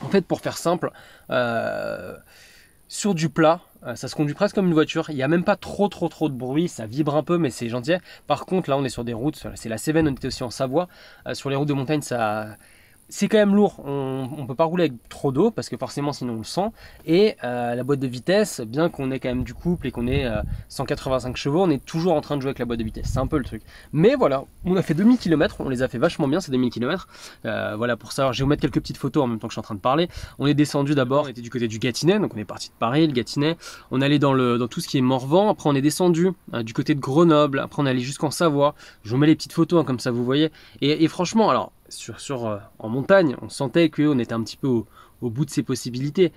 En 0.00 0.08
fait, 0.08 0.22
pour 0.22 0.40
faire 0.40 0.56
simple, 0.56 0.90
euh, 1.30 2.14
sur 2.88 3.14
du 3.14 3.28
plat, 3.28 3.60
ça 3.96 4.08
se 4.08 4.14
conduit 4.14 4.34
presque 4.34 4.54
comme 4.54 4.66
une 4.66 4.74
voiture. 4.74 5.10
Il 5.10 5.16
n'y 5.16 5.22
a 5.22 5.28
même 5.28 5.44
pas 5.44 5.56
trop 5.56 5.88
trop 5.88 6.08
trop 6.08 6.30
de 6.30 6.34
bruit, 6.34 6.68
ça 6.68 6.86
vibre 6.86 7.16
un 7.16 7.22
peu, 7.22 7.36
mais 7.36 7.50
c'est 7.50 7.68
gentil. 7.68 7.92
Par 8.26 8.46
contre, 8.46 8.70
là, 8.70 8.78
on 8.78 8.84
est 8.84 8.88
sur 8.88 9.04
des 9.04 9.12
routes, 9.12 9.46
c'est 9.56 9.68
la 9.68 9.76
Cévennes, 9.76 10.08
on 10.08 10.12
était 10.12 10.28
aussi 10.28 10.42
en 10.42 10.48
Savoie. 10.50 10.88
sur 11.34 11.50
les 11.50 11.56
routes 11.56 11.68
de 11.68 11.74
montagne, 11.74 12.00
ça, 12.00 12.56
c'est 13.08 13.28
quand 13.28 13.38
même 13.38 13.54
lourd, 13.54 13.80
on 13.84 14.28
ne 14.38 14.46
peut 14.46 14.54
pas 14.54 14.64
rouler 14.64 14.84
avec 14.84 15.08
trop 15.08 15.30
d'eau 15.30 15.50
parce 15.50 15.68
que 15.68 15.76
forcément 15.76 16.12
sinon 16.12 16.34
on 16.34 16.38
le 16.38 16.44
sent. 16.44 16.68
Et 17.06 17.36
euh, 17.44 17.74
la 17.74 17.82
boîte 17.84 18.00
de 18.00 18.06
vitesse, 18.06 18.60
bien 18.60 18.88
qu'on 18.88 19.10
ait 19.10 19.18
quand 19.18 19.28
même 19.28 19.44
du 19.44 19.54
couple 19.54 19.86
et 19.86 19.90
qu'on 19.90 20.06
ait 20.06 20.26
185 20.68 21.30
euh, 21.30 21.34
chevaux, 21.34 21.62
on 21.62 21.70
est 21.70 21.84
toujours 21.84 22.14
en 22.14 22.20
train 22.20 22.36
de 22.36 22.40
jouer 22.40 22.50
avec 22.50 22.58
la 22.58 22.64
boîte 22.64 22.78
de 22.78 22.84
vitesse. 22.84 23.06
C'est 23.12 23.18
un 23.18 23.26
peu 23.26 23.38
le 23.38 23.44
truc. 23.44 23.62
Mais 23.92 24.14
voilà, 24.14 24.44
on 24.64 24.76
a 24.76 24.82
fait 24.82 24.94
2000 24.94 25.18
km, 25.18 25.56
on 25.60 25.68
les 25.68 25.82
a 25.82 25.88
fait 25.88 25.98
vachement 25.98 26.28
bien 26.28 26.40
ces 26.40 26.50
2000 26.50 26.70
km. 26.70 27.08
Euh, 27.44 27.74
voilà 27.76 27.96
pour 27.96 28.12
ça, 28.12 28.32
je 28.32 28.38
vais 28.38 28.44
vous 28.44 28.48
mettre 28.48 28.62
quelques 28.62 28.80
petites 28.80 28.96
photos 28.96 29.24
en 29.24 29.26
même 29.26 29.38
temps 29.38 29.48
que 29.48 29.52
je 29.52 29.56
suis 29.56 29.60
en 29.60 29.62
train 29.62 29.74
de 29.74 29.80
parler. 29.80 30.08
On 30.38 30.46
est 30.46 30.54
descendu 30.54 30.94
d'abord, 30.94 31.24
on 31.24 31.28
était 31.28 31.42
du 31.42 31.50
côté 31.50 31.68
du 31.68 31.78
Gâtinais, 31.78 32.18
donc 32.18 32.32
on 32.34 32.38
est 32.38 32.44
parti 32.44 32.68
de 32.68 32.74
Paris, 32.78 33.06
le 33.06 33.12
Gâtinais. 33.12 33.56
On 33.90 34.00
allait 34.00 34.18
dans, 34.18 34.32
le, 34.32 34.58
dans 34.58 34.68
tout 34.68 34.80
ce 34.80 34.88
qui 34.88 34.98
est 34.98 35.02
Morvan, 35.02 35.50
après 35.50 35.68
on 35.68 35.74
est 35.74 35.82
descendu 35.82 36.30
du 36.62 36.72
côté 36.72 36.94
de 36.94 37.00
Grenoble, 37.00 37.58
après 37.58 37.82
on 37.82 37.86
est 37.86 37.90
allé 37.90 38.00
jusqu'en 38.00 38.30
Savoie. 38.30 38.74
Je 39.04 39.10
vous 39.10 39.18
mets 39.18 39.26
les 39.26 39.36
petites 39.36 39.52
photos 39.52 39.80
hein, 39.80 39.84
comme 39.84 40.00
ça 40.00 40.10
vous 40.10 40.24
voyez. 40.24 40.50
et 40.80 41.06
franchement, 41.08 41.50
alors 41.50 41.72
sur, 41.88 42.46
euh, 42.46 42.58
en 42.78 42.88
montagne, 42.88 43.36
on 43.42 43.48
sentait 43.48 43.90
qu'on 43.90 44.18
était 44.18 44.32
un 44.32 44.42
petit 44.42 44.56
peu 44.56 44.68
au, 44.68 44.86
bout 45.30 45.44
de 45.44 45.50
ses 45.50 45.62
possibilités. 45.62 46.32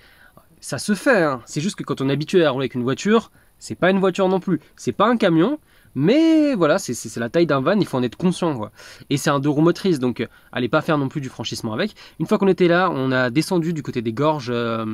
Ça 0.60 0.78
se 0.78 0.94
fait, 0.94 1.22
hein. 1.22 1.42
c'est 1.46 1.60
juste 1.60 1.76
que 1.76 1.84
quand 1.84 2.00
on 2.00 2.08
est 2.08 2.12
habitué 2.12 2.44
à 2.44 2.50
rouler 2.50 2.64
avec 2.64 2.74
une 2.74 2.82
voiture, 2.82 3.30
c'est 3.58 3.74
pas 3.74 3.90
une 3.90 4.00
voiture 4.00 4.28
non 4.28 4.40
plus, 4.40 4.60
c'est 4.76 4.92
pas 4.92 5.08
un 5.08 5.16
camion, 5.16 5.58
mais 5.98 6.54
voilà, 6.54 6.78
c'est 6.78 7.16
la 7.16 7.28
taille 7.28 7.46
d'un 7.46 7.60
van, 7.60 7.72
il 7.72 7.84
faut 7.84 7.96
en 7.96 8.04
être 8.04 8.14
conscient. 8.14 8.56
Quoi. 8.56 8.70
Et 9.10 9.16
c'est 9.16 9.30
un 9.30 9.40
deux 9.40 9.48
roues 9.48 9.62
motrices, 9.62 9.98
donc 9.98 10.20
euh, 10.20 10.28
allez 10.52 10.68
pas 10.68 10.80
faire 10.80 10.96
non 10.96 11.08
plus 11.08 11.20
du 11.20 11.28
franchissement 11.28 11.72
avec. 11.72 11.96
Une 12.20 12.26
fois 12.26 12.38
qu'on 12.38 12.46
était 12.46 12.68
là, 12.68 12.88
on 12.94 13.10
a 13.10 13.30
descendu 13.30 13.72
du 13.72 13.82
côté 13.82 14.00
des 14.00 14.12
gorges 14.12 14.52
euh, 14.54 14.84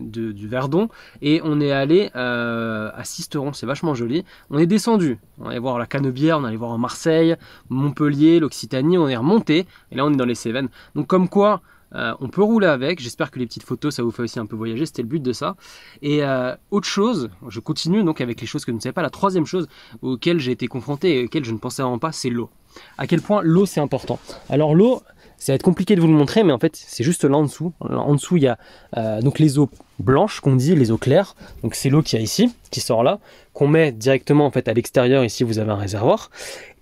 du 0.00 0.48
Verdon 0.48 0.88
et 1.20 1.42
on 1.44 1.60
est 1.60 1.72
allé 1.72 2.10
euh, 2.16 2.90
à 2.94 3.04
Sisteron, 3.04 3.52
c'est 3.52 3.66
vachement 3.66 3.94
joli. 3.94 4.24
On 4.48 4.56
est 4.56 4.66
descendu, 4.66 5.18
on 5.38 5.48
allait 5.48 5.58
voir 5.58 5.78
la 5.78 5.84
Canebière, 5.84 6.38
on 6.38 6.44
allait 6.44 6.56
voir 6.56 6.78
Marseille, 6.78 7.36
Montpellier, 7.68 8.40
l'Occitanie, 8.40 8.96
on 8.96 9.08
est 9.08 9.16
remonté 9.16 9.66
et 9.92 9.94
là 9.94 10.06
on 10.06 10.12
est 10.14 10.16
dans 10.16 10.24
les 10.24 10.34
Cévennes. 10.34 10.70
Donc 10.94 11.06
comme 11.06 11.28
quoi, 11.28 11.60
euh, 11.94 12.14
on 12.20 12.28
peut 12.28 12.42
rouler 12.42 12.66
avec. 12.66 13.00
J'espère 13.00 13.30
que 13.30 13.38
les 13.38 13.46
petites 13.46 13.62
photos, 13.62 13.94
ça 13.94 14.02
vous 14.02 14.10
fait 14.10 14.22
aussi 14.22 14.38
un 14.38 14.46
peu 14.46 14.56
voyager. 14.56 14.86
C'était 14.86 15.02
le 15.02 15.08
but 15.08 15.22
de 15.22 15.32
ça. 15.32 15.56
Et 16.02 16.24
euh, 16.24 16.54
autre 16.70 16.88
chose, 16.88 17.30
je 17.48 17.60
continue 17.60 18.02
donc 18.02 18.20
avec 18.20 18.40
les 18.40 18.46
choses 18.46 18.64
que 18.64 18.72
je 18.72 18.76
ne 18.76 18.80
savais 18.80 18.92
pas. 18.92 19.02
La 19.02 19.10
troisième 19.10 19.46
chose 19.46 19.68
auquel 20.02 20.40
j'ai 20.40 20.52
été 20.52 20.66
confronté 20.66 21.20
et 21.20 21.24
auquel 21.24 21.44
je 21.44 21.52
ne 21.52 21.58
pensais 21.58 21.82
vraiment 21.82 21.98
pas, 21.98 22.12
c'est 22.12 22.30
l'eau. 22.30 22.50
À 22.98 23.06
quel 23.06 23.20
point 23.20 23.40
l'eau 23.42 23.66
c'est 23.66 23.80
important. 23.80 24.18
Alors 24.48 24.74
l'eau, 24.74 25.02
ça 25.38 25.52
va 25.52 25.54
être 25.54 25.62
compliqué 25.62 25.94
de 25.94 26.00
vous 26.00 26.08
le 26.08 26.14
montrer, 26.14 26.42
mais 26.42 26.52
en 26.52 26.58
fait 26.58 26.74
c'est 26.74 27.04
juste 27.04 27.24
là 27.24 27.36
en 27.36 27.44
dessous. 27.44 27.72
En 27.80 28.14
dessous 28.14 28.36
il 28.36 28.42
y 28.42 28.48
a 28.48 28.58
euh, 28.96 29.20
donc 29.20 29.38
les 29.38 29.58
eaux 29.58 29.70
blanches 30.00 30.40
qu'on 30.40 30.56
dit, 30.56 30.74
les 30.74 30.90
eaux 30.90 30.98
claires. 30.98 31.36
Donc 31.62 31.76
c'est 31.76 31.88
l'eau 31.88 32.02
qui 32.02 32.16
a 32.16 32.20
ici, 32.20 32.52
qui 32.72 32.80
sort 32.80 33.04
là, 33.04 33.20
qu'on 33.52 33.68
met 33.68 33.92
directement 33.92 34.44
en 34.44 34.50
fait 34.50 34.66
à 34.66 34.72
l'extérieur. 34.72 35.24
Ici 35.24 35.44
vous 35.44 35.60
avez 35.60 35.70
un 35.70 35.76
réservoir. 35.76 36.30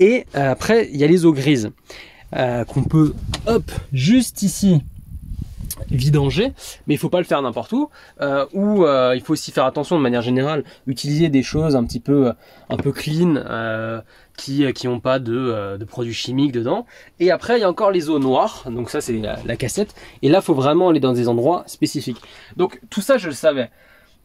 Et 0.01 0.25
après 0.33 0.89
il 0.91 0.97
y 0.97 1.05
a 1.05 1.07
les 1.07 1.27
eaux 1.27 1.35
grises. 1.35 1.71
qu'on 2.33 2.85
peut, 2.85 3.13
hop, 3.47 3.71
juste 3.93 4.43
ici, 4.43 4.81
vidanger, 5.91 6.53
mais 6.87 6.95
il 6.95 6.99
faut 6.99 7.09
pas 7.09 7.19
le 7.19 7.25
faire 7.25 7.43
n'importe 7.43 7.73
où. 7.73 7.89
Euh, 8.21 8.47
ou 8.53 8.85
euh, 8.85 9.15
il 9.15 9.23
faut 9.23 9.33
aussi 9.33 9.53
faire 9.53 9.65
attention 9.65 9.97
de 9.97 10.03
manière 10.03 10.23
générale, 10.23 10.65
utiliser 10.87 11.29
des 11.29 11.43
choses 11.43 11.77
un 11.77 11.85
petit 11.85 12.01
peu, 12.01 12.33
un 12.69 12.77
peu 12.77 12.93
clean, 12.93 13.37
euh, 13.37 14.01
qui 14.37 14.71
qui 14.73 14.89
ont 14.89 15.01
pas 15.01 15.19
de, 15.19 15.77
de, 15.79 15.85
produits 15.85 16.15
chimiques 16.15 16.53
dedans. 16.53 16.87
Et 17.21 17.31
après 17.31 17.59
il 17.59 17.61
y 17.61 17.65
a 17.65 17.69
encore 17.69 17.91
les 17.91 18.09
eaux 18.09 18.19
noires, 18.19 18.65
donc 18.71 18.91
ça 18.91 19.01
c'est 19.01 19.13
la, 19.13 19.39
la, 19.45 19.57
cassette. 19.57 19.95
Et 20.23 20.29
là 20.29 20.41
faut 20.41 20.55
vraiment 20.55 20.89
aller 20.89 21.01
dans 21.01 21.13
des 21.13 21.29
endroits 21.29 21.65
spécifiques. 21.67 22.21
Donc 22.57 22.81
tout 22.91 23.01
ça 23.03 23.19
je 23.19 23.29
le 23.29 23.35
savais. 23.35 23.71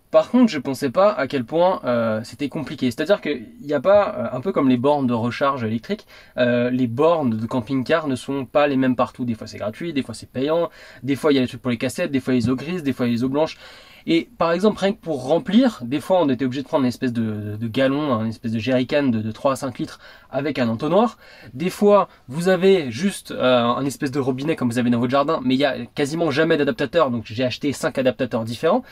Par 0.09 0.31
contre, 0.31 0.49
je 0.49 0.59
pensais 0.59 0.89
pas 0.89 1.11
à 1.11 1.27
quel 1.27 1.43
point 1.43 1.81
euh, 1.83 2.21
c'était 2.23 2.47
compliqué. 2.47 2.89
C'est-à-dire 2.91 3.19
qu'il 3.19 3.47
n'y 3.61 3.73
a 3.73 3.81
pas, 3.81 4.15
euh, 4.15 4.37
un 4.37 4.39
peu 4.39 4.53
comme 4.53 4.69
les 4.69 4.77
bornes 4.77 5.05
de 5.05 5.13
recharge 5.13 5.65
électrique, 5.65 6.07
euh, 6.37 6.69
les 6.69 6.87
bornes 6.87 7.31
de 7.31 7.45
camping-car 7.45 8.07
ne 8.07 8.15
sont 8.15 8.45
pas 8.45 8.67
les 8.67 8.77
mêmes 8.77 8.95
partout. 8.95 9.25
Des 9.25 9.33
fois 9.33 9.47
c'est 9.47 9.57
gratuit, 9.57 9.91
des 9.91 10.03
fois 10.03 10.15
c'est 10.15 10.29
payant, 10.29 10.69
des 11.03 11.15
fois 11.17 11.33
il 11.33 11.35
y 11.35 11.39
a 11.39 11.41
des 11.41 11.47
trucs 11.47 11.61
pour 11.61 11.71
les 11.71 11.77
cassettes, 11.77 12.11
des 12.11 12.21
fois 12.21 12.33
les 12.33 12.49
eaux 12.49 12.55
grises, 12.55 12.83
des 12.83 12.93
fois 12.93 13.05
les 13.05 13.25
eaux 13.25 13.29
blanches. 13.29 13.57
Et 14.09 14.29
par 14.37 14.53
exemple, 14.53 14.79
rien 14.79 14.93
que 14.93 15.01
pour 15.01 15.27
remplir, 15.27 15.79
des 15.81 15.99
fois 15.99 16.21
on 16.21 16.29
était 16.29 16.45
obligé 16.45 16.63
de 16.63 16.67
prendre 16.69 16.85
une 16.85 16.89
espèce 16.89 17.11
de, 17.11 17.57
galon, 17.67 18.21
une 18.21 18.29
espèce 18.29 18.53
de 18.53 18.59
jerrycan 18.59 19.03
de, 19.03 19.19
de, 19.21 19.31
3 19.33 19.51
à 19.51 19.55
5 19.57 19.77
litres 19.79 19.99
avec 20.31 20.59
un 20.59 20.69
entonnoir. 20.69 21.17
Des 21.53 21.69
fois, 21.69 22.07
vous 22.29 22.47
avez 22.47 22.89
juste 22.91 23.33
un 23.37 23.83
espèce 23.83 24.11
de 24.11 24.19
robinet 24.21 24.55
comme 24.55 24.69
vous 24.69 24.79
avez 24.79 24.89
dans 24.89 24.99
votre 24.99 25.11
jardin, 25.11 25.41
mais 25.43 25.55
il 25.55 25.59
y 25.59 25.65
a 25.65 25.85
quasiment 25.87 26.31
jamais 26.31 26.55
d'adaptateur, 26.55 27.11
donc 27.11 27.23
j'ai 27.25 27.43
acheté 27.43 27.73
5 27.73 27.97
adaptateurs 27.97 28.45
différents. 28.45 28.83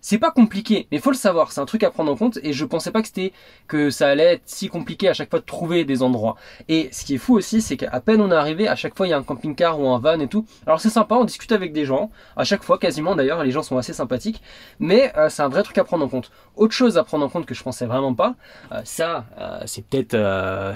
C'est 0.00 0.18
pas 0.18 0.30
compliqué, 0.30 0.86
mais 0.92 0.98
faut 0.98 1.10
le 1.10 1.16
savoir, 1.16 1.50
c'est 1.50 1.60
un 1.60 1.66
truc 1.66 1.82
à 1.82 1.90
prendre 1.90 2.12
en 2.12 2.16
compte 2.16 2.38
et 2.42 2.52
je 2.52 2.64
pensais 2.64 2.92
pas 2.92 3.02
que 3.02 3.08
c'était 3.08 3.32
que 3.66 3.90
ça 3.90 4.08
allait 4.08 4.34
être 4.34 4.42
si 4.44 4.68
compliqué 4.68 5.08
à 5.08 5.12
chaque 5.12 5.28
fois 5.28 5.40
de 5.40 5.44
trouver 5.44 5.84
des 5.84 6.02
endroits. 6.02 6.36
Et 6.68 6.88
ce 6.92 7.04
qui 7.04 7.14
est 7.14 7.18
fou 7.18 7.36
aussi, 7.36 7.60
c'est 7.60 7.76
qu'à 7.76 8.00
peine 8.00 8.20
on 8.20 8.30
est 8.30 8.34
arrivé, 8.34 8.68
à 8.68 8.76
chaque 8.76 8.96
fois 8.96 9.08
il 9.08 9.10
y 9.10 9.12
a 9.12 9.18
un 9.18 9.24
camping-car 9.24 9.80
ou 9.80 9.88
un 9.88 9.98
van 9.98 10.20
et 10.20 10.28
tout. 10.28 10.46
Alors 10.66 10.80
c'est 10.80 10.90
sympa, 10.90 11.16
on 11.16 11.24
discute 11.24 11.50
avec 11.50 11.72
des 11.72 11.84
gens, 11.84 12.10
à 12.36 12.44
chaque 12.44 12.62
fois 12.62 12.78
quasiment 12.78 13.16
d'ailleurs, 13.16 13.42
les 13.42 13.50
gens 13.50 13.62
sont 13.62 13.76
assez 13.76 13.92
sympathiques, 13.92 14.40
mais 14.78 15.12
euh, 15.16 15.28
c'est 15.28 15.42
un 15.42 15.48
vrai 15.48 15.64
truc 15.64 15.78
à 15.78 15.84
prendre 15.84 16.04
en 16.04 16.08
compte. 16.08 16.30
Autre 16.54 16.74
chose 16.74 16.96
à 16.96 17.02
prendre 17.02 17.24
en 17.24 17.28
compte 17.28 17.46
que 17.46 17.54
je 17.54 17.62
pensais 17.62 17.86
vraiment 17.86 18.14
pas, 18.14 18.36
euh, 18.72 18.80
ça 18.84 19.26
euh, 19.40 19.60
c'est 19.66 19.84
peut-être 19.84 20.16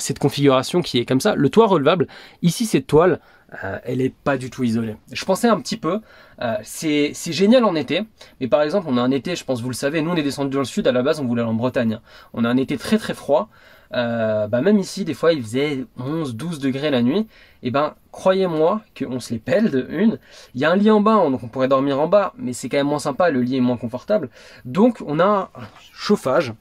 cette 0.00 0.18
configuration 0.18 0.82
qui 0.82 0.98
est 0.98 1.04
comme 1.04 1.20
ça, 1.20 1.34
le 1.36 1.48
toit 1.48 1.66
relevable. 1.66 2.08
Ici 2.42 2.66
cette 2.66 2.86
toile, 2.86 3.20
euh, 3.64 3.78
elle 3.84 4.00
est 4.00 4.14
pas 4.14 4.36
du 4.36 4.50
tout 4.50 4.64
isolée. 4.64 4.96
Je 5.10 5.24
pensais 5.24 5.48
un 5.48 5.60
petit 5.60 5.76
peu, 5.76 6.00
euh, 6.40 6.56
c'est 6.62 7.12
génial 7.14 7.64
en 7.64 7.74
été, 7.74 8.02
mais 8.40 8.48
par 8.48 8.62
exemple 8.62 8.86
on 8.88 8.96
a 8.96 9.02
un 9.02 9.10
été, 9.10 9.36
je 9.36 9.44
pense 9.44 9.60
vous 9.60 9.68
le 9.68 9.74
savez, 9.74 10.00
nous 10.00 10.10
on 10.10 10.16
est 10.16 10.22
descendu 10.22 10.50
dans 10.50 10.60
le 10.60 10.64
sud, 10.64 10.86
à 10.86 10.92
la 10.92 11.02
base 11.02 11.20
on 11.20 11.24
voulait 11.24 11.42
aller 11.42 11.50
en 11.50 11.54
Bretagne. 11.54 12.00
On 12.32 12.44
a 12.44 12.48
un 12.48 12.56
été 12.56 12.78
très 12.78 12.98
très 12.98 13.14
froid, 13.14 13.50
euh, 13.94 14.46
bah 14.46 14.62
même 14.62 14.78
ici 14.78 15.04
des 15.04 15.12
fois 15.12 15.34
il 15.34 15.42
faisait 15.42 15.84
11-12 15.98 16.60
degrés 16.60 16.90
la 16.90 17.02
nuit, 17.02 17.26
et 17.62 17.70
ben 17.70 17.94
croyez-moi 18.10 18.80
qu'on 18.98 19.20
se 19.20 19.34
les 19.34 19.38
pèle 19.38 19.86
une. 19.90 20.18
Il 20.54 20.60
y 20.60 20.64
a 20.64 20.70
un 20.70 20.76
lit 20.76 20.90
en 20.90 21.00
bas, 21.00 21.12
hein, 21.12 21.30
donc 21.30 21.42
on 21.42 21.48
pourrait 21.48 21.68
dormir 21.68 22.00
en 22.00 22.08
bas, 22.08 22.32
mais 22.38 22.54
c'est 22.54 22.68
quand 22.68 22.78
même 22.78 22.86
moins 22.86 22.98
sympa, 22.98 23.30
le 23.30 23.42
lit 23.42 23.56
est 23.56 23.60
moins 23.60 23.76
confortable. 23.76 24.30
Donc 24.64 25.02
on 25.06 25.20
a 25.20 25.24
un 25.24 25.48
chauffage, 25.92 26.54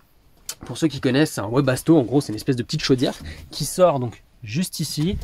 pour 0.65 0.77
ceux 0.77 0.87
qui 0.87 0.99
connaissent, 0.99 1.37
un 1.37 1.47
webasto, 1.47 1.97
en 1.97 2.03
gros 2.03 2.19
c'est 2.19 2.33
une 2.33 2.37
espèce 2.37 2.57
de 2.57 2.63
petite 2.63 2.83
chaudière 2.83 3.15
qui 3.49 3.63
sort 3.63 3.99
donc 3.99 4.23
juste 4.43 4.79
ici, 4.79 5.17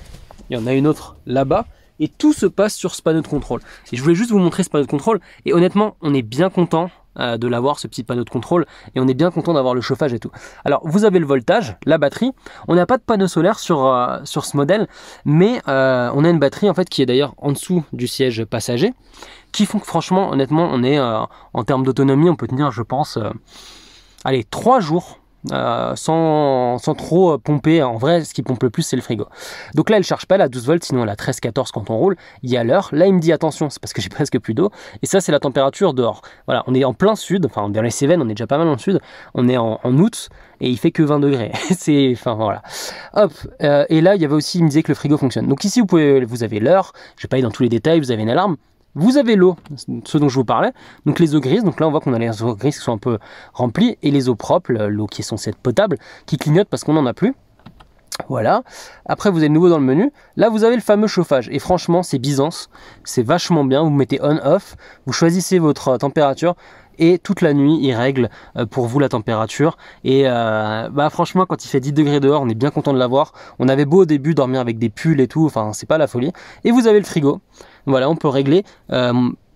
il 0.49 0.57
y 0.57 0.61
en 0.61 0.67
a 0.67 0.73
une 0.73 0.87
autre 0.87 1.17
là-bas, 1.25 1.65
et 1.99 2.07
tout 2.07 2.33
se 2.33 2.45
passe 2.45 2.75
sur 2.75 2.93
ce 2.95 3.01
panneau 3.01 3.21
de 3.21 3.27
contrôle. 3.27 3.61
Et 3.91 3.97
je 3.97 4.03
voulais 4.03 4.15
juste 4.15 4.31
vous 4.31 4.39
montrer 4.39 4.63
ce 4.63 4.69
panneau 4.69 4.85
de 4.85 4.89
contrôle, 4.89 5.19
et 5.45 5.53
honnêtement, 5.53 5.95
on 6.01 6.13
est 6.13 6.21
bien 6.21 6.49
content 6.49 6.89
euh, 7.19 7.37
de 7.37 7.47
l'avoir, 7.47 7.79
ce 7.79 7.87
petit 7.87 8.03
panneau 8.03 8.23
de 8.23 8.29
contrôle, 8.29 8.65
et 8.93 8.99
on 8.99 9.07
est 9.07 9.15
bien 9.15 9.31
content 9.31 9.53
d'avoir 9.53 9.73
le 9.73 9.81
chauffage 9.81 10.13
et 10.13 10.19
tout. 10.19 10.31
Alors, 10.65 10.81
vous 10.83 11.03
avez 11.03 11.19
le 11.19 11.25
voltage, 11.25 11.75
la 11.85 11.97
batterie, 11.97 12.31
on 12.67 12.75
n'a 12.75 12.85
pas 12.85 12.97
de 12.97 13.03
panneau 13.03 13.27
solaire 13.27 13.57
sur, 13.57 13.85
euh, 13.87 14.19
ce 14.23 14.57
modèle, 14.57 14.87
mais 15.25 15.61
euh, 15.67 16.11
on 16.13 16.23
a 16.23 16.29
une 16.29 16.39
batterie 16.39 16.69
en 16.69 16.75
fait 16.75 16.87
qui 16.87 17.01
est 17.01 17.07
d'ailleurs 17.07 17.33
en 17.37 17.51
dessous 17.51 17.83
du 17.91 18.07
siège 18.07 18.45
passager, 18.45 18.93
qui 19.51 19.65
font 19.65 19.79
que 19.79 19.87
franchement, 19.87 20.29
honnêtement, 20.29 20.69
on 20.71 20.83
est 20.83 20.99
en 20.99 21.63
termes 21.63 21.83
d'autonomie, 21.83 22.29
on 22.29 22.35
peut 22.35 22.47
tenir, 22.47 22.69
je 22.71 22.83
pense, 22.83 23.17
allez, 24.23 24.43
3 24.43 24.79
jours 24.79 25.19
euh, 25.51 25.95
sans, 25.95 26.77
trop 26.97 27.33
euh, 27.33 27.37
pomper. 27.37 27.83
En 27.83 27.97
vrai, 27.97 28.23
ce 28.23 28.33
qui 28.33 28.43
pompe 28.43 28.63
le 28.63 28.69
plus, 28.69 28.83
c'est 28.83 28.95
le 28.95 29.01
frigo. 29.01 29.27
Donc 29.75 29.89
là, 29.89 29.97
elle 29.97 30.03
charge 30.03 30.25
pas, 30.25 30.35
elle 30.35 30.41
a 30.41 30.49
12 30.49 30.65
volts, 30.65 30.83
sinon 30.83 31.03
elle 31.03 31.09
a 31.09 31.15
13-14 31.15 31.71
quand 31.73 31.89
on 31.89 31.97
roule. 31.97 32.15
Il 32.43 32.49
y 32.49 32.57
a 32.57 32.63
l'heure. 32.63 32.89
Là, 32.91 33.05
il 33.07 33.13
me 33.13 33.19
dit 33.19 33.31
attention, 33.31 33.69
c'est 33.69 33.79
parce 33.79 33.93
que 33.93 34.01
j'ai 34.01 34.09
presque 34.17 34.39
plus 34.39 34.53
d'eau. 34.53 34.71
Et 35.01 35.05
ça, 35.05 35.21
c'est 35.21 35.31
la 35.31 35.39
température 35.39 35.93
dehors. 35.93 36.21
Voilà, 36.45 36.63
on 36.67 36.73
est 36.73 36.83
en 36.83 36.93
plein 36.93 37.15
sud, 37.15 37.45
enfin 37.45 37.69
dans 37.69 37.81
les 37.81 37.89
Cévennes, 37.89 38.21
on 38.21 38.25
est 38.29 38.33
déjà 38.33 38.47
pas 38.47 38.57
mal 38.57 38.67
en 38.67 38.77
sud. 38.77 38.99
On 39.33 39.47
est 39.47 39.57
en, 39.57 39.79
août 39.83 40.29
et 40.59 40.69
il 40.69 40.77
fait 40.77 40.91
que 40.91 41.03
20 41.03 41.19
degrés. 41.19 41.51
c'est, 41.77 42.11
enfin 42.13 42.35
voilà. 42.35 42.61
Hop. 43.13 43.31
Euh, 43.63 43.85
et 43.89 44.01
là, 44.01 44.15
il 44.15 44.21
y 44.21 44.25
avait 44.25 44.35
aussi, 44.35 44.59
il 44.59 44.63
me 44.63 44.69
disait 44.69 44.83
que 44.83 44.91
le 44.91 44.95
frigo 44.95 45.17
fonctionne. 45.17 45.47
Donc 45.47 45.63
ici, 45.63 45.79
vous 45.79 45.85
pouvez, 45.85 46.23
vous 46.25 46.43
avez 46.43 46.59
l'heure. 46.59 46.93
Je 47.17 47.23
vais 47.23 47.27
pas 47.27 47.35
aller 47.35 47.43
dans 47.43 47.51
tous 47.51 47.63
les 47.63 47.69
détails. 47.69 47.99
Vous 47.99 48.11
avez 48.11 48.23
une 48.23 48.29
alarme. 48.29 48.57
Vous 48.99 49.17
avez 49.17 49.35
l'eau, 49.35 49.55
ce 50.05 50.17
dont 50.17 50.27
je 50.27 50.35
vous 50.35 50.43
parlais, 50.43 50.71
donc 51.05 51.19
les 51.19 51.35
eaux 51.35 51.39
grises, 51.39 51.63
donc 51.63 51.79
là 51.79 51.87
on 51.87 51.91
voit 51.91 51.99
qu'on 51.99 52.15
a 52.15 52.19
les 52.19 52.41
eaux 52.41 52.55
grises 52.55 52.79
qui 52.79 52.83
sont 52.83 52.93
un 52.93 52.97
peu 52.97 53.19
remplies, 53.53 53.95
et 54.01 54.09
les 54.09 54.27
eaux 54.27 54.33
propres, 54.33 54.73
l'eau 54.73 55.05
qui 55.05 55.21
est 55.21 55.23
censée 55.23 55.51
être 55.51 55.57
potable, 55.57 55.99
qui 56.25 56.37
clignote 56.37 56.67
parce 56.67 56.83
qu'on 56.83 56.93
n'en 56.93 57.05
a 57.05 57.13
plus. 57.13 57.35
Voilà. 58.27 58.63
Après, 59.05 59.29
vous 59.29 59.43
êtes 59.43 59.51
nouveau 59.51 59.69
dans 59.69 59.77
le 59.77 59.85
menu. 59.85 60.11
Là, 60.35 60.49
vous 60.49 60.63
avez 60.63 60.75
le 60.75 60.81
fameux 60.81 61.05
chauffage. 61.05 61.47
Et 61.51 61.59
franchement, 61.59 62.01
c'est 62.01 62.17
Byzance. 62.17 62.71
C'est 63.03 63.21
vachement 63.21 63.63
bien. 63.63 63.83
Vous 63.83 63.91
mettez 63.91 64.19
on-off. 64.23 64.75
Vous 65.05 65.13
choisissez 65.13 65.59
votre 65.59 65.97
température. 65.97 66.55
Et 66.97 67.19
toute 67.19 67.41
la 67.41 67.53
nuit, 67.53 67.77
il 67.79 67.93
règle 67.93 68.31
euh, 68.57 68.65
pour 68.65 68.87
vous 68.87 68.97
la 68.97 69.09
température. 69.09 69.77
Et 70.03 70.23
euh, 70.25 70.89
bah 70.91 71.11
franchement, 71.11 71.45
quand 71.45 71.63
il 71.63 71.67
fait 71.67 71.79
10 71.79 71.93
degrés 71.93 72.19
dehors, 72.19 72.41
on 72.41 72.49
est 72.49 72.55
bien 72.55 72.71
content 72.71 72.91
de 72.91 72.97
l'avoir. 72.97 73.33
On 73.59 73.69
avait 73.69 73.85
beau 73.85 74.01
au 74.01 74.05
début 74.05 74.33
dormir 74.33 74.61
avec 74.61 74.79
des 74.79 74.89
pulls 74.89 75.21
et 75.21 75.27
tout. 75.27 75.45
Enfin, 75.45 75.73
c'est 75.73 75.85
pas 75.87 75.99
la 75.99 76.07
folie. 76.07 76.33
Et 76.63 76.71
vous 76.71 76.87
avez 76.87 76.97
le 76.97 77.05
frigo. 77.05 77.39
Voilà, 77.87 78.09
on 78.09 78.17
peut 78.17 78.27
régler. 78.27 78.63
Euh, 78.91 79.13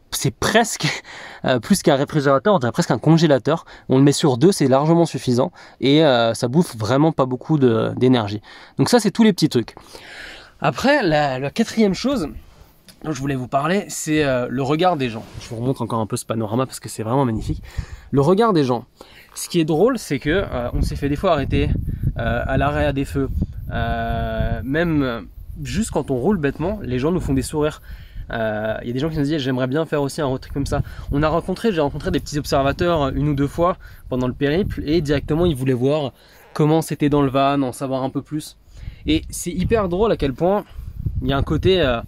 c'est 0.10 0.32
presque 0.32 1.04
euh, 1.46 1.60
plus 1.60 1.84
qu'un 1.84 1.96
réfrigérateur, 1.96 2.56
on 2.56 2.60
dirait 2.60 2.72
presque 2.72 2.92
un 2.92 2.98
congélateur. 2.98 3.66
On 3.90 3.98
le 3.98 4.04
met 4.04 4.14
sur 4.14 4.38
deux, 4.38 4.52
c'est 4.52 4.68
largement 4.68 5.06
suffisant 5.06 5.52
et 5.82 6.04
euh, 6.04 6.34
ça 6.34 6.48
bouffe 6.48 6.76
vraiment 6.76 7.12
pas 7.12 7.26
beaucoup 7.26 7.60
d'énergie. 7.60 8.42
Donc 8.78 8.90
ça, 8.90 9.00
c'est 9.00 9.12
tous 9.12 9.24
les 9.24 9.34
petits 9.34 9.50
trucs. 9.50 9.76
Après, 10.62 11.04
la, 11.04 11.52
quatrième 11.52 11.94
chose 11.94 12.30
dont 13.04 13.12
je 13.12 13.20
voulais 13.20 13.36
vous 13.36 13.48
parler, 13.48 13.86
c'est 13.90 14.24
le 14.48 14.62
regard 14.62 14.96
des 14.96 15.10
gens. 15.10 15.24
Je 15.42 15.50
vous 15.50 15.56
remontre 15.56 15.82
encore 15.82 16.00
un 16.00 16.06
peu 16.06 16.18
ce 16.18 16.26
panorama 16.26 16.68
parce 16.68 16.80
que 16.80 16.88
c'est 16.88 17.02
vraiment 17.02 17.26
magnifique. 17.26 17.64
Le 18.12 18.22
regard 18.22 18.54
des 18.54 18.64
gens. 18.64 18.86
Ce 19.34 19.50
qui 19.50 19.60
est 19.60 19.66
drôle, 19.66 19.98
c'est 19.98 20.20
que 20.20 20.46
on 20.74 20.84
s'est 20.84 20.96
fait 20.96 21.10
des 21.10 21.16
fois 21.16 21.32
arrêter 21.32 21.70
à 22.16 22.58
l'arrêt 22.58 22.86
à 22.86 22.94
des 22.94 23.06
feux, 23.06 23.30
même 23.72 25.26
juste 25.64 25.90
quand 25.90 26.12
on 26.12 26.18
roule 26.18 26.38
bêtement, 26.38 26.80
les 26.84 27.00
gens 27.00 27.12
nous 27.12 27.20
font 27.20 27.34
des 27.34 27.42
sourires. 27.42 27.82
Il 28.32 28.38
euh, 28.38 28.78
y 28.86 28.90
a 28.90 28.94
des 28.94 29.00
gens 29.00 29.10
qui 29.10 29.18
nous 29.18 29.24
disent 29.24 29.40
j'aimerais 29.40 29.68
bien 29.68 29.86
faire 29.86 30.02
aussi 30.02 30.22
un 30.22 30.26
road 30.26 30.40
trip 30.40 30.54
comme 30.54 30.66
ça. 30.66 30.82
On 31.12 31.22
a 31.22 31.28
rencontré, 31.28 31.74
j'ai 31.74 31.82
rencontré 31.82 32.12
des 32.12 32.22
petits 32.22 32.40
observateurs 32.40 33.10
une 33.10 33.28
ou 33.28 33.36
deux 33.36 33.48
fois 33.48 33.76
pendant 34.08 34.28
le 34.28 34.34
périple 34.34 34.82
et 34.86 35.02
directement 35.02 35.46
ils 35.46 35.56
voulaient 35.56 35.74
voir 35.74 36.14
comment 36.54 36.82
c'était 36.82 37.10
dans 37.10 37.22
le 37.22 37.30
van, 37.30 37.62
en 37.62 37.74
savoir 37.74 38.04
un 38.04 38.10
peu 38.10 38.22
plus. 38.22 38.58
Et 39.06 39.24
c'est 39.30 39.52
hyper 39.52 39.90
drôle 39.90 40.14
à 40.14 40.18
quel 40.18 40.34
point 40.34 40.64
il 41.22 41.28
y 41.28 41.34
a 41.34 41.38
un 41.38 41.44
côté 41.44 41.82
euh, 41.82 42.00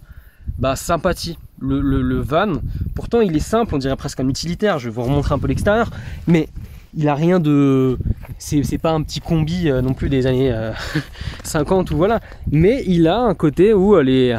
bah, 0.58 0.76
sympathie. 0.76 1.36
Le, 1.60 2.20
van, 2.20 2.54
pourtant 2.94 3.20
il 3.20 3.34
est 3.36 3.40
simple, 3.40 3.74
on 3.74 3.78
dirait 3.78 3.96
presque 3.96 4.20
un 4.20 4.28
utilitaire. 4.28 4.78
Je 4.78 4.88
vais 4.88 4.94
vous 4.94 5.02
remontrer 5.02 5.34
un 5.34 5.38
peu 5.38 5.46
l'extérieur, 5.46 5.90
mais 6.26 6.48
il 6.94 7.08
a 7.08 7.14
rien 7.14 7.38
de. 7.38 7.98
C'est 8.38 8.78
pas 8.78 8.92
un 8.92 9.02
petit 9.02 9.20
combi 9.20 9.68
euh, 9.68 9.82
non 9.82 9.92
plus 9.94 10.08
des 10.08 10.26
années 10.26 10.54
50 11.44 11.90
ou 11.90 11.96
voilà. 11.96 12.20
Mais 12.50 12.82
il 12.86 13.08
a 13.08 13.18
un 13.18 13.34
côté 13.34 13.74
où 13.74 13.98
les 13.98 14.36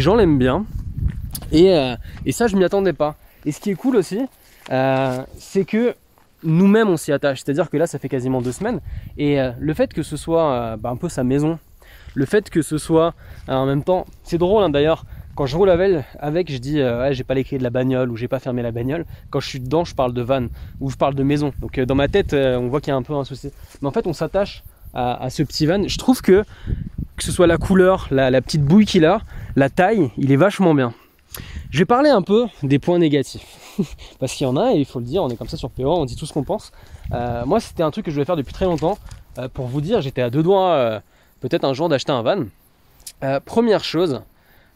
gens 0.00 0.14
l'aiment 0.14 0.38
bien. 0.38 0.64
Euh, 1.52 1.96
et, 2.24 2.32
ça, 2.32 2.46
je 2.46 2.56
m'y 2.56 2.64
attendais 2.64 2.92
pas. 2.92 3.16
Et 3.44 3.52
ce 3.52 3.60
qui 3.60 3.70
est 3.70 3.74
cool 3.74 3.96
aussi, 3.96 4.20
euh, 4.70 5.22
c'est 5.38 5.64
que 5.64 5.94
nous-mêmes, 6.42 6.88
on 6.88 6.96
s'y 6.96 7.12
attache. 7.12 7.42
C'est-à-dire 7.42 7.70
que 7.70 7.76
là, 7.76 7.86
ça 7.86 7.98
fait 7.98 8.08
quasiment 8.08 8.42
deux 8.42 8.52
semaines. 8.52 8.80
Et 9.16 9.40
euh, 9.40 9.52
le 9.58 9.74
fait 9.74 9.92
que 9.92 10.02
ce 10.02 10.16
soit 10.16 10.76
bah, 10.76 10.90
un 10.90 10.96
peu 10.96 11.08
sa 11.08 11.24
maison, 11.24 11.58
le 12.14 12.26
fait 12.26 12.50
que 12.50 12.62
ce 12.62 12.78
soit 12.78 13.14
en 13.48 13.66
même 13.66 13.82
temps, 13.84 14.06
c'est 14.24 14.38
drôle 14.38 14.62
hein, 14.62 14.70
d'ailleurs. 14.70 15.04
Quand 15.34 15.46
je 15.46 15.56
roule 15.56 15.70
avec, 15.70 16.04
avec 16.18 16.50
je 16.50 16.58
dis 16.58 16.82
ouais, 16.82 17.10
j'ai 17.12 17.22
pas 17.22 17.34
les 17.34 17.44
clés 17.44 17.58
de 17.58 17.62
la 17.62 17.70
bagnole 17.70 18.10
ou 18.10 18.16
j'ai 18.16 18.26
pas 18.26 18.40
fermé 18.40 18.60
la 18.60 18.72
bagnole. 18.72 19.04
Quand 19.30 19.38
je 19.38 19.46
suis 19.46 19.60
dedans, 19.60 19.84
je 19.84 19.94
parle 19.94 20.12
de 20.12 20.20
van 20.20 20.48
ou 20.80 20.90
je 20.90 20.96
parle 20.96 21.14
de 21.14 21.22
maison. 21.22 21.52
Donc 21.60 21.78
dans 21.78 21.94
ma 21.94 22.08
tête, 22.08 22.34
on 22.34 22.66
voit 22.66 22.80
qu'il 22.80 22.90
y 22.90 22.92
a 22.92 22.96
un 22.96 23.02
peu 23.02 23.14
un 23.14 23.22
souci. 23.22 23.52
Mais 23.80 23.86
en 23.86 23.92
fait, 23.92 24.08
on 24.08 24.12
s'attache 24.12 24.64
à, 24.94 25.30
ce 25.30 25.44
petit 25.44 25.66
van. 25.66 25.86
Je 25.86 25.96
trouve 25.96 26.22
que 26.22 26.44
que 27.16 27.24
ce 27.24 27.30
soit 27.30 27.46
la 27.46 27.56
couleur, 27.56 28.08
la, 28.10 28.30
la 28.30 28.40
petite 28.40 28.62
bouille 28.62 28.86
qu'il 28.86 29.04
a, 29.04 29.20
la 29.56 29.68
taille, 29.70 30.10
il 30.18 30.32
est 30.32 30.36
vachement 30.36 30.74
bien. 30.74 30.92
Je 31.70 31.78
vais 31.78 31.84
parler 31.84 32.10
un 32.10 32.22
peu 32.22 32.46
des 32.62 32.78
points 32.78 32.98
négatifs. 32.98 33.76
Parce 34.18 34.32
qu'il 34.32 34.46
y 34.46 34.50
en 34.50 34.56
a, 34.56 34.72
et 34.72 34.78
il 34.78 34.84
faut 34.84 34.98
le 34.98 35.04
dire, 35.04 35.22
on 35.22 35.28
est 35.28 35.36
comme 35.36 35.48
ça 35.48 35.56
sur 35.56 35.70
PO, 35.70 35.90
on 35.90 36.04
dit 36.04 36.16
tout 36.16 36.26
ce 36.26 36.32
qu'on 36.32 36.44
pense. 36.44 36.72
Euh, 37.12 37.44
moi, 37.44 37.60
c'était 37.60 37.82
un 37.82 37.90
truc 37.90 38.04
que 38.04 38.10
je 38.10 38.16
voulais 38.16 38.24
faire 38.24 38.36
depuis 38.36 38.52
très 38.52 38.64
longtemps. 38.64 38.98
Euh, 39.38 39.48
pour 39.48 39.66
vous 39.66 39.80
dire, 39.80 40.00
j'étais 40.00 40.22
à 40.22 40.30
deux 40.30 40.42
doigts, 40.42 40.72
euh, 40.72 41.00
peut-être 41.40 41.64
un 41.64 41.74
jour, 41.74 41.88
d'acheter 41.88 42.12
un 42.12 42.22
van. 42.22 42.44
première 43.44 43.84
chose, 43.84 44.22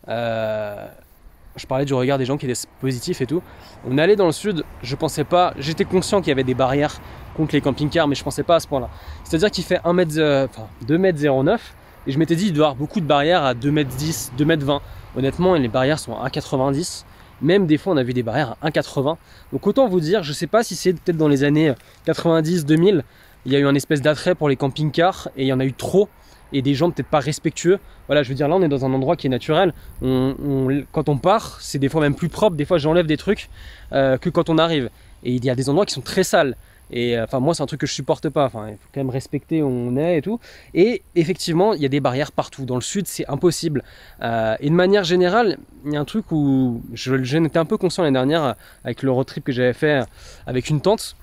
je 0.06 1.66
parlais 1.68 1.84
du 1.84 1.94
regard 1.94 2.18
des 2.18 2.24
gens 2.24 2.36
qui 2.36 2.46
étaient 2.46 2.60
positifs 2.80 3.20
et 3.20 3.26
tout. 3.26 3.42
On 3.88 3.98
allait 3.98 4.16
dans 4.16 4.26
le 4.26 4.32
sud, 4.32 4.64
je 4.82 4.96
pensais 4.96 5.24
pas, 5.24 5.54
j'étais 5.58 5.84
conscient 5.84 6.20
qu'il 6.20 6.28
y 6.28 6.32
avait 6.32 6.44
des 6.44 6.54
barrières 6.54 7.00
contre 7.36 7.54
les 7.54 7.60
camping-cars, 7.60 8.06
mais 8.06 8.14
je 8.14 8.24
pensais 8.24 8.42
pas 8.42 8.56
à 8.56 8.60
ce 8.60 8.68
point-là. 8.68 8.90
C'est-à-dire 9.24 9.50
qu'il 9.50 9.64
fait 9.64 9.80
1 9.84 9.96
m, 9.96 10.48
enfin, 10.50 10.68
2m09, 10.86 11.58
et 12.06 12.12
je 12.12 12.18
m'étais 12.18 12.36
dit, 12.36 12.46
il 12.46 12.52
doit 12.52 12.64
y 12.64 12.66
avoir 12.66 12.76
beaucoup 12.76 13.00
de 13.00 13.06
barrières 13.06 13.44
à 13.44 13.54
2m10, 13.54 14.32
2m20. 14.36 14.80
Honnêtement, 15.16 15.54
les 15.54 15.68
barrières 15.68 15.98
sont 15.98 16.16
à 16.16 16.28
1,90. 16.28 17.04
Même 17.42 17.66
des 17.66 17.76
fois, 17.76 17.92
on 17.92 17.96
a 17.96 18.02
vu 18.02 18.12
des 18.12 18.22
barrières 18.22 18.56
à 18.62 18.70
1,80. 18.70 19.16
Donc 19.52 19.66
autant 19.66 19.88
vous 19.88 20.00
dire, 20.00 20.22
je 20.22 20.32
sais 20.32 20.46
pas 20.46 20.62
si 20.62 20.76
c'est 20.76 20.92
peut-être 20.92 21.16
dans 21.16 21.28
les 21.28 21.44
années 21.44 21.74
90, 22.04 22.64
2000, 22.64 23.04
il 23.44 23.52
y 23.52 23.56
a 23.56 23.58
eu 23.58 23.66
un 23.66 23.74
espèce 23.74 24.00
d'attrait 24.00 24.34
pour 24.34 24.48
les 24.48 24.56
camping-cars 24.56 25.28
et 25.36 25.42
il 25.42 25.48
y 25.48 25.52
en 25.52 25.60
a 25.60 25.64
eu 25.64 25.72
trop 25.72 26.08
et 26.52 26.62
des 26.62 26.74
gens 26.74 26.90
peut-être 26.90 27.08
pas 27.08 27.20
respectueux. 27.20 27.78
Voilà, 28.06 28.22
je 28.22 28.28
veux 28.28 28.34
dire, 28.34 28.48
là, 28.48 28.56
on 28.56 28.62
est 28.62 28.68
dans 28.68 28.84
un 28.84 28.92
endroit 28.92 29.16
qui 29.16 29.26
est 29.26 29.30
naturel. 29.30 29.72
quand 30.00 31.08
on 31.08 31.18
part, 31.18 31.58
c'est 31.60 31.78
des 31.78 31.88
fois 31.88 32.00
même 32.00 32.14
plus 32.14 32.28
propre. 32.28 32.56
Des 32.56 32.64
fois, 32.64 32.78
j'enlève 32.78 33.06
des 33.06 33.16
trucs 33.16 33.48
euh, 33.92 34.18
que 34.18 34.28
quand 34.28 34.50
on 34.50 34.58
arrive. 34.58 34.90
Et 35.24 35.32
il 35.32 35.44
y 35.44 35.50
a 35.50 35.54
des 35.54 35.68
endroits 35.68 35.86
qui 35.86 35.94
sont 35.94 36.02
très 36.02 36.24
sales. 36.24 36.56
Et 36.90 37.16
euh, 37.16 37.24
enfin, 37.24 37.40
moi, 37.40 37.54
c'est 37.54 37.62
un 37.62 37.66
truc 37.66 37.80
que 37.80 37.86
je 37.86 37.92
supporte 37.92 38.28
pas. 38.28 38.44
Enfin, 38.44 38.68
il 38.68 38.74
faut 38.74 38.88
quand 38.92 39.00
même 39.00 39.10
respecter 39.10 39.62
où 39.62 39.66
on 39.66 39.96
est 39.96 40.18
et 40.18 40.22
tout. 40.22 40.38
Et 40.74 41.02
effectivement, 41.14 41.72
il 41.72 41.80
y 41.80 41.86
a 41.86 41.88
des 41.88 42.00
barrières 42.00 42.32
partout. 42.32 42.64
Dans 42.64 42.74
le 42.74 42.82
sud, 42.82 43.06
c'est 43.06 43.26
impossible. 43.28 43.82
Euh, 44.22 44.56
et 44.60 44.68
de 44.68 44.74
manière 44.74 45.04
générale, 45.04 45.58
il 45.86 45.92
y 45.92 45.96
a 45.96 46.00
un 46.00 46.04
truc 46.04 46.30
où 46.30 46.82
je, 46.92 47.36
n'étais 47.36 47.58
un 47.58 47.64
peu 47.64 47.78
conscient 47.78 48.02
l'année 48.02 48.14
dernière 48.14 48.54
avec 48.84 49.02
le 49.02 49.10
road 49.10 49.26
trip 49.26 49.44
que 49.44 49.52
j'avais 49.52 49.72
fait 49.72 50.04
avec 50.46 50.68
une 50.68 50.80
tente. 50.80 51.16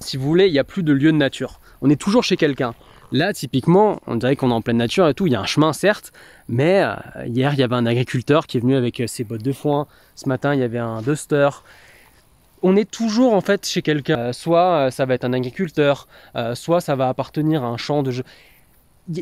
Si 0.00 0.16
vous 0.16 0.26
voulez, 0.26 0.46
il 0.46 0.52
n'y 0.52 0.58
a 0.58 0.64
plus 0.64 0.82
de 0.82 0.92
lieu 0.92 1.12
de 1.12 1.16
nature. 1.16 1.60
On 1.82 1.90
est 1.90 2.00
toujours 2.00 2.24
chez 2.24 2.36
quelqu'un. 2.36 2.74
Là, 3.12 3.32
typiquement, 3.32 4.00
on 4.06 4.16
dirait 4.16 4.36
qu'on 4.36 4.50
est 4.50 4.54
en 4.54 4.60
pleine 4.60 4.76
nature 4.76 5.08
et 5.08 5.14
tout. 5.14 5.26
Il 5.26 5.32
y 5.32 5.36
a 5.36 5.40
un 5.40 5.46
chemin, 5.46 5.72
certes, 5.72 6.12
mais 6.48 6.82
euh, 6.84 6.94
hier, 7.26 7.54
il 7.54 7.58
y 7.58 7.62
avait 7.62 7.74
un 7.74 7.86
agriculteur 7.86 8.46
qui 8.46 8.58
est 8.58 8.60
venu 8.60 8.76
avec 8.76 9.02
ses 9.06 9.24
bottes 9.24 9.42
de 9.42 9.52
foin. 9.52 9.88
Ce 10.14 10.28
matin, 10.28 10.54
il 10.54 10.60
y 10.60 10.62
avait 10.62 10.78
un 10.78 11.02
duster 11.02 11.48
on 12.62 12.76
est 12.76 12.90
toujours 12.90 13.34
en 13.34 13.40
fait 13.40 13.66
chez 13.66 13.82
quelqu'un. 13.82 14.18
Euh, 14.18 14.32
soit 14.32 14.86
euh, 14.86 14.90
ça 14.90 15.06
va 15.06 15.14
être 15.14 15.24
un 15.24 15.32
agriculteur, 15.32 16.08
euh, 16.36 16.54
soit 16.54 16.80
ça 16.80 16.96
va 16.96 17.08
appartenir 17.08 17.64
à 17.64 17.68
un 17.68 17.76
champ 17.76 18.02
de 18.02 18.10
jeu. 18.10 18.24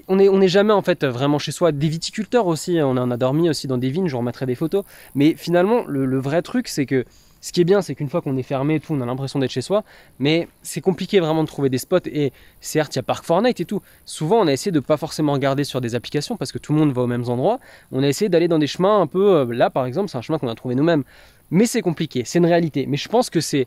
On 0.09 0.17
n'est 0.17 0.29
on 0.29 0.41
est 0.41 0.49
jamais 0.49 0.73
en 0.73 0.83
fait 0.83 1.05
vraiment 1.05 1.39
chez 1.39 1.53
soi. 1.53 1.73
Des 1.73 1.89
viticulteurs 1.89 2.47
aussi, 2.47 2.79
on 2.83 2.91
en 2.91 3.11
a 3.11 3.17
dormi 3.17 3.49
aussi 3.49 3.67
dans 3.67 3.79
des 3.79 3.91
vignes, 3.91 4.07
je 4.07 4.13
vous 4.13 4.19
remettrai 4.19 4.45
des 4.45 4.55
photos. 4.55 4.85
Mais 5.15 5.35
finalement, 5.35 5.85
le, 5.87 6.19
vrai 6.19 6.43
truc, 6.43 6.69
c'est 6.69 6.85
que 6.85 7.07
ce 7.41 7.53
qui 7.53 7.63
est 7.63 7.65
bien, 7.65 7.81
c'est 7.81 7.95
qu'une 7.95 8.11
fois 8.11 8.21
qu'on 8.21 8.37
est 8.37 8.43
fermé, 8.43 8.81
tout, 8.81 8.93
on 8.93 9.01
a 9.01 9.07
l'impression 9.07 9.39
d'être 9.39 9.53
chez 9.53 9.63
soi. 9.63 9.85
Mais 10.19 10.49
c'est 10.63 10.83
compliqué 10.83 11.21
vraiment 11.21 11.43
de 11.43 11.49
trouver 11.49 11.71
des 11.71 11.79
spots. 11.79 12.01
Et 12.07 12.33
certes, 12.61 12.97
il 12.97 12.99
y 12.99 13.01
a 13.01 13.03
Park 13.03 13.25
Fortnite 13.25 13.61
et 13.61 13.65
tout. 13.65 13.81
Souvent, 14.05 14.41
on 14.41 14.47
a 14.47 14.53
essayé 14.53 14.73
de 14.73 14.81
pas 14.81 14.99
forcément 14.99 15.33
regarder 15.33 15.65
sur 15.65 15.81
des 15.81 15.95
applications 15.95 16.37
parce 16.37 16.53
que 16.53 16.59
tout 16.59 16.75
le 16.75 16.81
monde 16.81 16.93
va 16.93 17.03
aux 17.03 17.07
mêmes 17.07 17.29
endroits. 17.29 17.59
On 17.91 18.03
a 18.03 18.09
essayé 18.09 18.29
d'aller 18.29 18.49
dans 18.49 18.59
des 18.59 18.67
chemins 18.67 19.01
un 19.01 19.07
peu. 19.07 19.51
Là, 19.53 19.71
par 19.71 19.87
exemple, 19.87 20.11
c'est 20.11 20.19
un 20.19 20.23
chemin 20.23 20.39
qu'on 20.39 20.49
a 20.49 20.55
trouvé 20.55 20.75
nous-mêmes. 20.75 21.05
Mais 21.51 21.67
c'est 21.67 21.83
compliqué, 21.83 22.23
c'est 22.25 22.39
une 22.39 22.47
réalité. 22.47 22.87
Mais 22.87 22.97
je 22.97 23.09
pense 23.09 23.31
que 23.31 23.41
c'est 23.41 23.67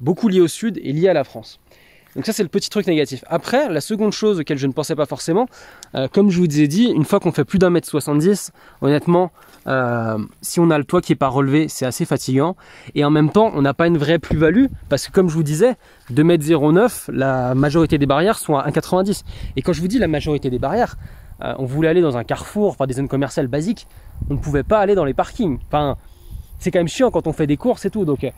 beaucoup 0.00 0.28
lié 0.28 0.40
au 0.40 0.48
sud 0.48 0.78
et 0.82 0.92
lié 0.92 1.08
à 1.08 1.12
la 1.12 1.24
France. 1.24 1.60
Donc 2.14 2.26
ça 2.26 2.32
c'est 2.32 2.42
le 2.42 2.48
petit 2.50 2.68
truc 2.68 2.86
négatif. 2.86 3.24
Après, 3.28 3.70
la 3.70 3.80
seconde 3.80 4.12
chose 4.12 4.40
auquel 4.40 4.58
je 4.58 4.66
ne 4.66 4.72
pensais 4.72 4.94
pas 4.94 5.06
forcément, 5.06 5.46
euh, 5.94 6.08
comme 6.08 6.30
je 6.30 6.38
vous 6.38 6.60
ai 6.60 6.68
dit, 6.68 6.84
une 6.84 7.04
fois 7.04 7.20
qu'on 7.20 7.32
fait 7.32 7.44
plus 7.44 7.58
d'un 7.58 7.70
mètre 7.70 7.88
70, 7.88 8.52
honnêtement, 8.82 9.32
euh, 9.66 10.18
si 10.42 10.60
on 10.60 10.70
a 10.70 10.76
le 10.76 10.84
toit 10.84 11.00
qui 11.00 11.12
n'est 11.12 11.16
pas 11.16 11.28
relevé, 11.28 11.68
c'est 11.68 11.86
assez 11.86 12.04
fatigant. 12.04 12.54
Et 12.94 13.04
en 13.04 13.10
même 13.10 13.30
temps, 13.30 13.50
on 13.54 13.62
n'a 13.62 13.72
pas 13.72 13.86
une 13.86 13.96
vraie 13.96 14.18
plus-value, 14.18 14.66
parce 14.90 15.06
que 15.06 15.12
comme 15.12 15.30
je 15.30 15.34
vous 15.34 15.42
disais, 15.42 15.76
2 16.10 16.22
mètres 16.22 16.44
09, 16.44 17.08
la 17.12 17.54
majorité 17.54 17.96
des 17.96 18.06
barrières 18.06 18.38
sont 18.38 18.56
à 18.56 18.68
1,90. 18.68 19.22
Et 19.56 19.62
quand 19.62 19.72
je 19.72 19.80
vous 19.80 19.88
dis 19.88 19.98
la 19.98 20.08
majorité 20.08 20.50
des 20.50 20.58
barrières, 20.58 20.96
euh, 21.42 21.54
on 21.58 21.64
voulait 21.64 21.88
aller 21.88 22.02
dans 22.02 22.18
un 22.18 22.24
carrefour, 22.24 22.72
enfin 22.72 22.86
des 22.86 22.94
zones 22.94 23.08
commerciales 23.08 23.48
basiques, 23.48 23.86
on 24.28 24.34
ne 24.34 24.38
pouvait 24.38 24.64
pas 24.64 24.80
aller 24.80 24.94
dans 24.94 25.06
les 25.06 25.14
parkings. 25.14 25.58
C'est 26.62 26.70
quand 26.70 26.78
même 26.78 26.88
chiant 26.88 27.10
quand 27.10 27.26
on 27.26 27.32
fait 27.32 27.48
des 27.48 27.56
courses 27.56 27.84
et 27.84 27.90
tout. 27.90 28.04
Donc, 28.04 28.22
euh, 28.22 28.30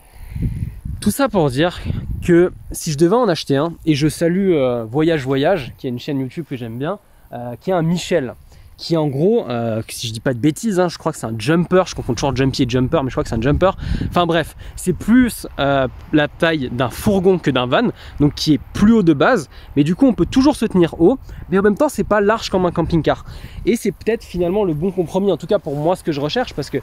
tout 1.01 1.11
ça 1.11 1.29
pour 1.29 1.51
dire 1.51 1.81
que 2.23 2.53
si 2.73 2.91
je 2.91 2.97
devais 2.97 3.17
en 3.17 3.29
acheter 3.29 3.57
un, 3.57 3.75
et 3.85 3.95
je 3.95 4.09
salue 4.09 4.53
euh, 4.53 4.85
Voyage 4.85 5.25
Voyage, 5.25 5.75
qui 5.77 5.87
est 5.87 5.91
une 5.91 5.99
chaîne 5.99 6.19
YouTube 6.21 6.47
que 6.49 6.57
j'aime 6.57 6.79
bien, 6.79 6.99
euh, 7.35 7.55
qui 7.61 7.69
est 7.69 7.75
un 7.75 7.83
Michel, 7.83 8.35
qui 8.79 8.97
en 8.97 9.07
gros, 9.07 9.47
si 9.89 10.09
je 10.09 10.13
dis 10.13 10.21
pas 10.21 10.35
de 10.35 10.39
bêtises, 10.39 10.81
hein, 10.81 10.89
je 10.89 10.99
crois 10.99 11.13
que 11.13 11.19
c'est 11.19 11.27
un 11.27 11.39
jumper, 11.39 11.85
je 11.87 11.95
confonds 11.95 12.15
toujours 12.15 12.35
jumpy 12.35 12.65
et 12.65 12.69
jumper, 12.69 13.05
mais 13.05 13.11
je 13.11 13.15
crois 13.15 13.23
que 13.23 13.29
c'est 13.29 13.37
un 13.37 13.41
jumper. 13.41 13.71
Enfin 14.09 14.27
bref, 14.27 14.57
c'est 14.75 14.95
plus 14.95 15.47
la 15.57 16.29
taille 16.39 16.71
d'un 16.73 16.91
fourgon 16.91 17.39
que 17.39 17.53
d'un 17.53 17.67
van, 17.67 17.91
donc 18.19 18.35
qui 18.35 18.55
est 18.55 18.61
plus 18.73 18.93
haut 18.95 19.05
de 19.05 19.13
base, 19.13 19.49
mais 19.77 19.85
du 19.85 19.95
coup 19.95 20.07
on 20.09 20.13
peut 20.13 20.27
toujours 20.27 20.57
se 20.57 20.65
tenir 20.65 21.01
haut, 21.01 21.19
mais 21.51 21.59
en 21.59 21.63
même 21.63 21.77
temps 21.77 21.89
c'est 21.89 22.03
pas 22.03 22.21
large 22.21 22.51
comme 22.51 22.67
un 22.67 22.73
camping-car. 22.73 23.25
Et 23.65 23.77
c'est 23.77 23.93
peut-être 23.93 24.25
finalement 24.25 24.65
le 24.65 24.75
bon 24.75 24.91
compromis, 24.91 25.31
en 25.31 25.37
tout 25.37 25.47
cas 25.47 25.61
pour 25.61 25.77
moi 25.77 25.95
ce 25.95 26.03
que 26.03 26.11
je 26.11 26.21
recherche, 26.21 26.53
parce 26.53 26.69
que 26.69 26.79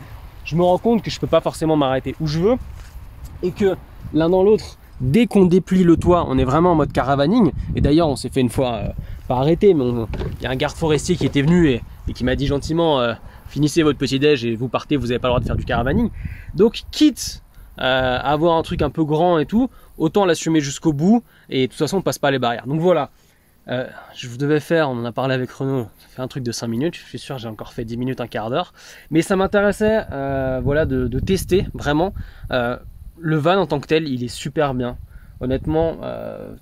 je 0.46 0.56
me 0.56 0.64
rends 0.64 0.78
compte 0.78 1.02
que 1.02 1.12
je 1.12 1.20
peux 1.20 1.28
pas 1.28 1.42
forcément 1.42 1.76
m'arrêter 1.76 2.16
où 2.20 2.28
je 2.28 2.40
veux 2.40 2.56
et 3.44 3.52
que 3.52 3.76
l'un 4.14 4.30
dans 4.30 4.44
l'autre, 4.44 4.78
dès 5.00 5.26
qu'on 5.28 5.46
déplie 5.46 5.84
le 5.84 5.98
toit, 5.98 6.26
on 6.28 6.38
est 6.38 6.44
vraiment 6.44 6.72
en 6.72 6.76
mode 6.76 6.92
caravaning. 6.92 7.52
Et 7.76 7.82
d'ailleurs, 7.82 8.08
on 8.08 8.16
s'est 8.16 8.30
fait 8.30 8.42
une 8.42 8.50
fois 8.50 8.74
euh, 8.76 8.90
pas 9.28 9.38
arrêter, 9.38 9.74
mais 9.74 9.86
il 9.86 10.44
y 10.44 10.46
a 10.46 10.50
un 10.50 10.56
garde 10.56 10.76
forestier 10.76 11.16
qui 11.16 11.26
était 11.26 11.42
venu 11.42 11.70
et, 11.70 11.82
qui 12.14 12.24
m'a 12.24 12.36
dit 12.36 12.48
gentiment 12.48 13.00
euh, 13.00 13.14
finissez 13.48 13.84
votre 13.84 13.98
petit 13.98 14.20
déj 14.20 14.46
et 14.46 14.56
vous 14.56 14.68
partez, 14.68 14.98
vous 14.98 15.08
n'avez 15.08 15.20
pas 15.20 15.28
le 15.28 15.32
droit 15.32 15.40
de 15.40 15.46
faire 15.46 15.56
du 15.56 15.66
caravaning. 15.66 16.10
Donc 16.56 16.84
quitte 16.92 17.42
euh, 17.80 18.18
à 18.18 18.32
avoir 18.32 18.58
un 18.58 18.64
truc 18.64 18.82
un 18.82 18.90
peu 18.90 19.04
grand 19.04 19.40
et 19.40 19.46
tout, 19.46 19.70
autant 19.98 20.26
l'assumer 20.26 20.62
jusqu'au 20.62 20.94
bout 20.94 21.24
et 21.50 21.68
de 21.68 21.72
toute 21.72 21.80
façon 21.80 21.98
on 21.98 22.02
passe 22.02 22.20
pas 22.20 22.32
les 22.32 22.40
barrières. 22.40 22.68
Donc 22.68 22.80
voilà, 22.80 23.10
euh, 23.68 23.88
je 24.16 24.28
vous 24.28 24.38
devais 24.38 24.60
faire, 24.60 24.90
on 24.90 24.94
en 24.94 25.06
a 25.06 25.12
parlé 25.12 25.34
avec 25.36 25.52
Renaud, 25.52 25.88
ça 26.00 26.08
fait 26.08 26.22
un 26.22 26.28
truc 26.28 26.44
de 26.44 26.52
5 26.52 26.68
minutes, 26.68 26.96
je 26.96 27.02
suis 27.04 27.20
sûr 27.20 27.38
j'ai 27.38 27.48
encore 27.48 27.74
fait 27.74 27.86
10 27.86 27.98
minutes, 27.98 28.22
un 28.22 28.28
quart 28.28 28.50
d'heure, 28.50 28.74
mais 29.12 29.22
ça 29.22 29.36
m'intéressait 29.36 30.06
euh, 30.12 30.60
voilà, 30.64 30.86
de, 30.86 31.20
tester 31.20 31.68
vraiment. 31.74 32.14
le 32.50 33.38
van 33.38 33.58
en 33.58 33.68
tant 33.68 33.80
que 33.80 33.88
tel, 33.88 34.08
il 34.08 34.24
est 34.24 34.34
super 34.34 34.74
bien. 34.74 34.98
Honnêtement, 35.40 35.98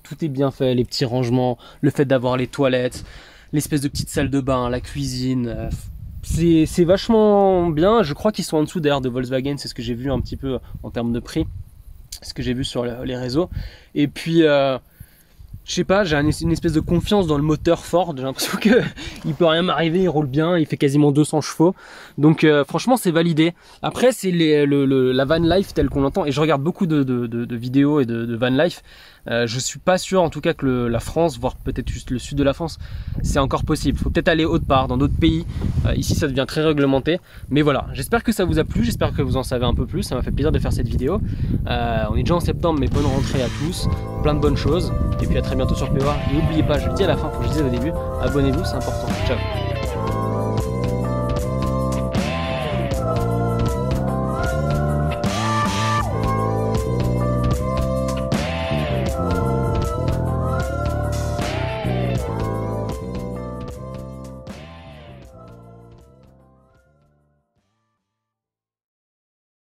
tout 0.04 0.24
est 0.24 0.30
bien 0.30 0.52
fait, 0.52 0.74
les 0.74 0.86
petits 0.86 1.06
rangements, 1.06 1.58
le 1.82 1.90
fait 1.90 2.06
d'avoir 2.06 2.38
les 2.38 2.48
toilettes, 2.48 3.04
l'espèce 3.52 3.82
de 3.82 3.88
petite 3.90 4.10
salle 4.10 4.30
de 4.30 4.40
bain, 4.40 4.70
la 4.70 4.80
cuisine, 4.80 5.70
c'est 6.24 6.84
vachement 6.84 7.68
bien. 7.68 8.04
Je 8.04 8.14
crois 8.14 8.32
qu'ils 8.32 8.46
sont 8.46 8.58
en 8.58 8.64
dessous 8.64 8.80
d'ailleurs 8.80 9.02
de 9.02 9.10
Volkswagen, 9.10 9.56
c'est 9.58 9.68
ce 9.68 9.74
que 9.74 9.82
j'ai 9.82 9.94
vu 9.94 10.12
un 10.12 10.20
petit 10.20 10.38
peu 10.38 10.60
en 10.84 10.92
termes 10.92 11.12
de 11.12 11.20
prix, 11.20 11.46
ce 12.22 12.34
que 12.34 12.42
j'ai 12.42 12.54
vu 12.54 12.64
sur 12.64 12.86
les 12.86 13.16
réseaux. 13.16 13.50
Et 13.96 14.08
puis, 14.08 14.44
euh, 14.44 14.78
je 15.70 15.76
sais 15.76 15.84
pas, 15.84 16.04
j'ai 16.04 16.18
une 16.18 16.52
espèce 16.52 16.74
de 16.74 16.80
confiance 16.80 17.28
dans 17.28 17.38
le 17.38 17.44
moteur 17.44 17.86
Ford. 17.86 18.16
J'ai 18.18 18.24
l'impression 18.24 18.58
qu'il 18.58 19.36
peut 19.38 19.46
rien 19.46 19.62
m'arriver, 19.62 20.02
il 20.02 20.10
roule 20.10 20.26
bien, 20.26 20.58
il 20.58 20.66
fait 20.66 20.78
quasiment 20.78 21.12
200 21.12 21.42
chevaux. 21.42 21.76
Donc 22.18 22.44
euh, 22.44 22.66
franchement, 22.66 22.98
c'est 22.98 23.12
validé. 23.12 23.54
Après, 23.84 24.12
c'est 24.12 24.32
la 24.32 25.26
van 25.26 25.38
life 25.38 25.76
telle 25.76 25.90
qu'on 25.90 26.02
l'entend. 26.02 26.26
Et 26.26 26.32
je 26.32 26.42
regarde 26.42 26.64
beaucoup 26.64 26.88
de, 26.88 27.56
vidéos 27.56 28.00
et 28.00 28.06
de, 28.06 28.36
van 28.36 28.50
life. 28.50 28.82
Euh, 29.28 29.48
je 29.48 29.60
suis 29.60 29.80
pas 29.80 29.98
sûr 29.98 30.22
en 30.22 30.30
tout 30.30 30.42
cas 30.42 30.54
que 30.54 30.88
la 30.88 31.00
France, 31.00 31.40
voire 31.40 31.56
peut-être 31.56 31.90
juste 31.90 32.12
le 32.12 32.20
sud 32.20 32.38
de 32.38 32.44
la 32.44 32.54
France, 32.54 32.80
c'est 33.24 33.40
encore 33.40 33.64
possible. 33.64 33.98
Faut 33.98 34.10
peut-être 34.10 34.28
aller 34.28 34.46
autre 34.46 34.66
part, 34.66 34.88
dans 34.88 34.98
d'autres 34.98 35.18
pays. 35.18 35.46
Euh, 35.86 35.96
ici, 35.96 36.16
ça 36.16 36.28
devient 36.28 36.46
très 36.48 36.62
réglementé. 36.62 37.20
Mais 37.50 37.62
voilà, 37.62 37.88
j'espère 37.94 38.24
que 38.24 38.32
ça 38.32 38.46
vous 38.46 38.60
a 38.60 38.64
plu, 38.64 38.84
j'espère 38.84 39.14
que 39.14 39.22
vous 39.22 39.38
en 39.38 39.44
savez 39.44 39.66
un 39.66 39.74
peu 39.74 39.86
plus. 39.86 40.04
Ça 40.04 40.16
m'a 40.16 40.22
fait 40.22 40.32
plaisir 40.32 40.52
de 40.52 40.60
faire 40.60 40.74
cette 40.74 40.88
vidéo. 40.88 41.22
Euh, 41.68 42.04
on 42.10 42.16
est 42.16 42.24
déjà 42.24 42.36
en 42.36 42.40
septembre, 42.40 42.80
mais 42.80 42.88
bonne 42.88 43.06
rentrée 43.06 43.42
à 43.42 43.48
tous. 43.64 43.88
Plein 44.24 44.34
de 44.34 44.40
bonnes 44.40 44.58
choses. 44.58 44.92
Et 45.22 45.26
puis 45.26 45.38
à 45.38 45.42
très 45.42 45.56
bientôt 45.56 45.76
sur 45.76 45.90
POA. 45.94 46.16
Et 46.32 46.36
n'oubliez 46.36 46.64
pas, 46.64 46.80
je 46.80 46.88
le 46.88 46.94
dis 46.94 47.04
à 47.04 47.08
la 47.08 47.18
fin, 47.18 47.30
faut 47.30 47.44
je 47.44 47.50
dise 47.50 47.62
au 47.62 47.70
début, 47.70 47.92
abonnez-vous, 48.22 48.64
c'est 48.64 48.76
important. 48.76 49.08
Ciao 49.28 49.38